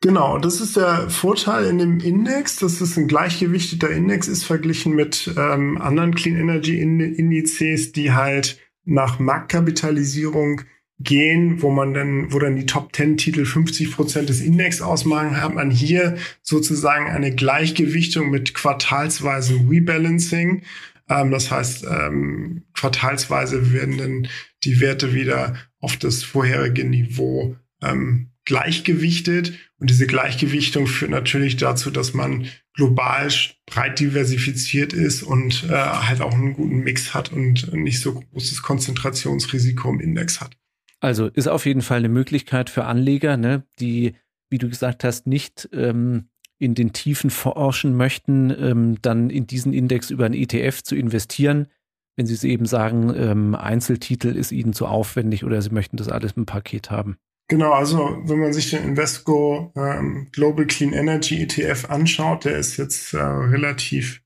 Genau, 0.00 0.38
das 0.38 0.60
ist 0.60 0.76
der 0.76 1.10
Vorteil 1.10 1.64
in 1.64 1.78
dem 1.78 1.98
Index, 1.98 2.56
dass 2.56 2.80
es 2.80 2.96
ein 2.96 3.08
gleichgewichteter 3.08 3.90
Index 3.90 4.28
ist 4.28 4.44
verglichen 4.44 4.94
mit 4.94 5.28
ähm, 5.36 5.76
anderen 5.80 6.14
Clean 6.14 6.36
Energy 6.36 6.80
Indizes, 6.80 7.90
die 7.90 8.12
halt 8.12 8.60
nach 8.84 9.18
Marktkapitalisierung 9.18 10.62
gehen, 11.00 11.62
wo 11.62 11.70
man 11.70 11.94
dann, 11.94 12.32
wo 12.32 12.38
dann 12.38 12.54
die 12.54 12.66
Top 12.66 12.94
10 12.94 13.16
Titel 13.16 13.44
50 13.44 13.92
Prozent 13.92 14.28
des 14.28 14.40
Index 14.40 14.80
ausmachen, 14.80 15.40
hat 15.40 15.54
man 15.54 15.70
hier 15.70 16.16
sozusagen 16.42 17.08
eine 17.08 17.34
Gleichgewichtung 17.34 18.30
mit 18.30 18.54
quartalsweise 18.54 19.54
Rebalancing. 19.68 20.62
Ähm, 21.08 21.30
das 21.32 21.50
heißt, 21.50 21.84
ähm, 21.84 22.62
quartalsweise 22.72 23.72
werden 23.72 23.98
dann 23.98 24.28
die 24.62 24.80
Werte 24.80 25.12
wieder 25.12 25.56
auf 25.80 25.96
das 25.96 26.22
vorherige 26.22 26.84
Niveau 26.84 27.56
ähm, 27.82 28.30
gleichgewichtet. 28.48 29.52
Und 29.78 29.90
diese 29.90 30.06
Gleichgewichtung 30.06 30.86
führt 30.86 31.10
natürlich 31.10 31.58
dazu, 31.58 31.90
dass 31.90 32.14
man 32.14 32.46
global 32.72 33.28
breit 33.66 34.00
diversifiziert 34.00 34.94
ist 34.94 35.22
und 35.22 35.64
äh, 35.64 35.74
halt 35.74 36.22
auch 36.22 36.32
einen 36.32 36.54
guten 36.54 36.78
Mix 36.78 37.12
hat 37.12 37.30
und 37.30 37.72
nicht 37.74 38.00
so 38.00 38.14
großes 38.14 38.62
Konzentrationsrisiko 38.62 39.90
im 39.90 40.00
Index 40.00 40.40
hat. 40.40 40.56
Also 41.00 41.26
ist 41.26 41.46
auf 41.46 41.66
jeden 41.66 41.82
Fall 41.82 41.98
eine 41.98 42.08
Möglichkeit 42.08 42.70
für 42.70 42.86
Anleger, 42.86 43.36
ne, 43.36 43.64
die, 43.80 44.14
wie 44.48 44.58
du 44.58 44.68
gesagt 44.68 45.04
hast, 45.04 45.26
nicht 45.26 45.68
ähm, 45.72 46.30
in 46.58 46.74
den 46.74 46.94
Tiefen 46.94 47.28
forschen 47.28 47.96
möchten, 47.96 48.50
ähm, 48.58 48.96
dann 49.02 49.28
in 49.28 49.46
diesen 49.46 49.74
Index 49.74 50.08
über 50.08 50.24
einen 50.24 50.34
ETF 50.34 50.82
zu 50.82 50.96
investieren. 50.96 51.68
wenn 52.16 52.26
Sie 52.26 52.34
es 52.34 52.42
eben 52.42 52.66
sagen, 52.66 53.14
ähm, 53.14 53.54
Einzeltitel 53.54 54.34
ist 54.34 54.52
Ihnen 54.52 54.72
zu 54.72 54.86
aufwendig 54.86 55.44
oder 55.44 55.60
Sie 55.62 55.70
möchten 55.70 55.98
das 55.98 56.08
alles 56.08 56.32
im 56.32 56.46
Paket 56.46 56.90
haben. 56.90 57.18
Genau, 57.48 57.72
also 57.72 58.20
wenn 58.24 58.40
man 58.40 58.52
sich 58.52 58.70
den 58.70 58.84
Invesco 58.84 59.72
ähm, 59.74 60.28
Global 60.32 60.66
Clean 60.66 60.92
Energy 60.92 61.42
ETF 61.42 61.86
anschaut, 61.88 62.44
der 62.44 62.58
ist 62.58 62.76
jetzt 62.76 63.14
äh, 63.14 63.18
relativ 63.18 64.22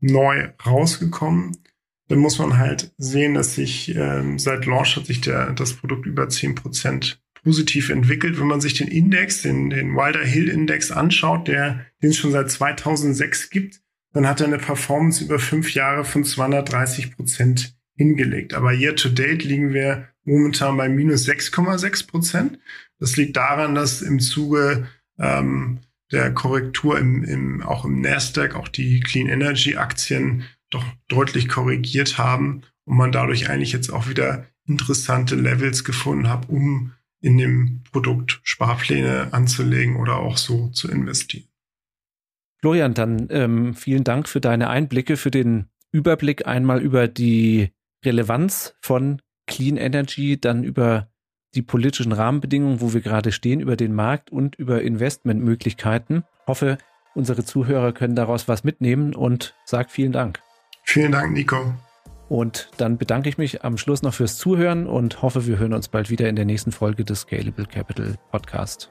neu 0.00 0.48
rausgekommen. 0.64 1.58
Dann 2.08 2.18
muss 2.18 2.38
man 2.38 2.56
halt 2.56 2.92
sehen, 2.96 3.34
dass 3.34 3.54
sich 3.54 3.94
ähm, 3.94 4.38
seit 4.38 4.64
Launch 4.64 4.96
hat 4.96 5.06
sich 5.06 5.20
der, 5.20 5.52
das 5.52 5.74
Produkt 5.74 6.06
über 6.06 6.28
zehn 6.30 6.54
Prozent 6.54 7.22
positiv 7.42 7.90
entwickelt. 7.90 8.40
Wenn 8.40 8.46
man 8.46 8.62
sich 8.62 8.74
den 8.74 8.88
Index, 8.88 9.42
den, 9.42 9.68
den 9.68 9.94
Wilder 9.94 10.24
Hill 10.24 10.48
Index 10.48 10.90
anschaut, 10.90 11.48
der, 11.48 11.84
den 12.02 12.10
es 12.10 12.16
schon 12.16 12.32
seit 12.32 12.50
2006 12.50 13.50
gibt, 13.50 13.82
dann 14.14 14.26
hat 14.26 14.40
er 14.40 14.46
eine 14.46 14.58
Performance 14.58 15.22
über 15.22 15.38
fünf 15.38 15.74
Jahre 15.74 16.04
von 16.04 16.24
230 16.24 17.14
Prozent 17.14 17.76
hingelegt. 17.96 18.54
Aber 18.54 18.72
year 18.72 18.96
to 18.96 19.08
date 19.08 19.44
liegen 19.44 19.72
wir 19.72 20.08
momentan 20.24 20.76
bei 20.76 20.88
minus 20.88 21.28
6,6 21.28 22.06
Prozent. 22.06 22.58
Das 22.98 23.16
liegt 23.16 23.36
daran, 23.36 23.74
dass 23.74 24.02
im 24.02 24.20
Zuge 24.20 24.88
ähm, 25.18 25.80
der 26.10 26.32
Korrektur 26.32 26.98
im, 26.98 27.24
im, 27.24 27.62
auch 27.62 27.84
im 27.84 28.00
Nasdaq 28.00 28.54
auch 28.54 28.68
die 28.68 29.00
Clean 29.00 29.28
Energy 29.28 29.76
Aktien 29.76 30.44
doch 30.70 30.84
deutlich 31.08 31.48
korrigiert 31.48 32.18
haben 32.18 32.62
und 32.84 32.96
man 32.96 33.12
dadurch 33.12 33.50
eigentlich 33.50 33.72
jetzt 33.72 33.90
auch 33.90 34.08
wieder 34.08 34.46
interessante 34.66 35.34
Levels 35.34 35.84
gefunden 35.84 36.28
hat, 36.28 36.48
um 36.48 36.92
in 37.20 37.38
dem 37.38 37.82
Produkt 37.90 38.40
Sparpläne 38.42 39.28
anzulegen 39.32 39.96
oder 39.96 40.18
auch 40.18 40.36
so 40.36 40.68
zu 40.68 40.90
investieren. 40.90 41.48
Florian, 42.60 42.94
dann 42.94 43.28
ähm, 43.30 43.74
vielen 43.74 44.04
Dank 44.04 44.28
für 44.28 44.40
deine 44.40 44.68
Einblicke, 44.68 45.16
für 45.16 45.30
den 45.30 45.66
Überblick 45.90 46.46
einmal 46.46 46.80
über 46.80 47.08
die 47.08 47.70
Relevanz 48.04 48.74
von 48.80 49.20
Clean 49.46 49.76
Energy, 49.76 50.40
dann 50.40 50.64
über 50.64 51.08
die 51.54 51.62
politischen 51.62 52.12
Rahmenbedingungen, 52.12 52.80
wo 52.80 52.92
wir 52.92 53.00
gerade 53.00 53.32
stehen, 53.32 53.60
über 53.60 53.76
den 53.76 53.94
Markt 53.94 54.30
und 54.30 54.56
über 54.56 54.82
Investmentmöglichkeiten. 54.82 56.24
Ich 56.42 56.46
hoffe, 56.46 56.78
unsere 57.14 57.44
Zuhörer 57.44 57.92
können 57.92 58.16
daraus 58.16 58.48
was 58.48 58.64
mitnehmen 58.64 59.14
und 59.14 59.54
sag 59.64 59.90
vielen 59.90 60.12
Dank. 60.12 60.40
Vielen 60.82 61.12
Dank, 61.12 61.32
Nico. 61.32 61.74
Und 62.28 62.70
dann 62.78 62.98
bedanke 62.98 63.28
ich 63.28 63.38
mich 63.38 63.64
am 63.64 63.78
Schluss 63.78 64.02
noch 64.02 64.14
fürs 64.14 64.38
Zuhören 64.38 64.86
und 64.86 65.22
hoffe, 65.22 65.46
wir 65.46 65.58
hören 65.58 65.74
uns 65.74 65.88
bald 65.88 66.10
wieder 66.10 66.28
in 66.28 66.36
der 66.36 66.46
nächsten 66.46 66.72
Folge 66.72 67.04
des 67.04 67.20
Scalable 67.20 67.66
Capital 67.66 68.16
Podcast. 68.30 68.90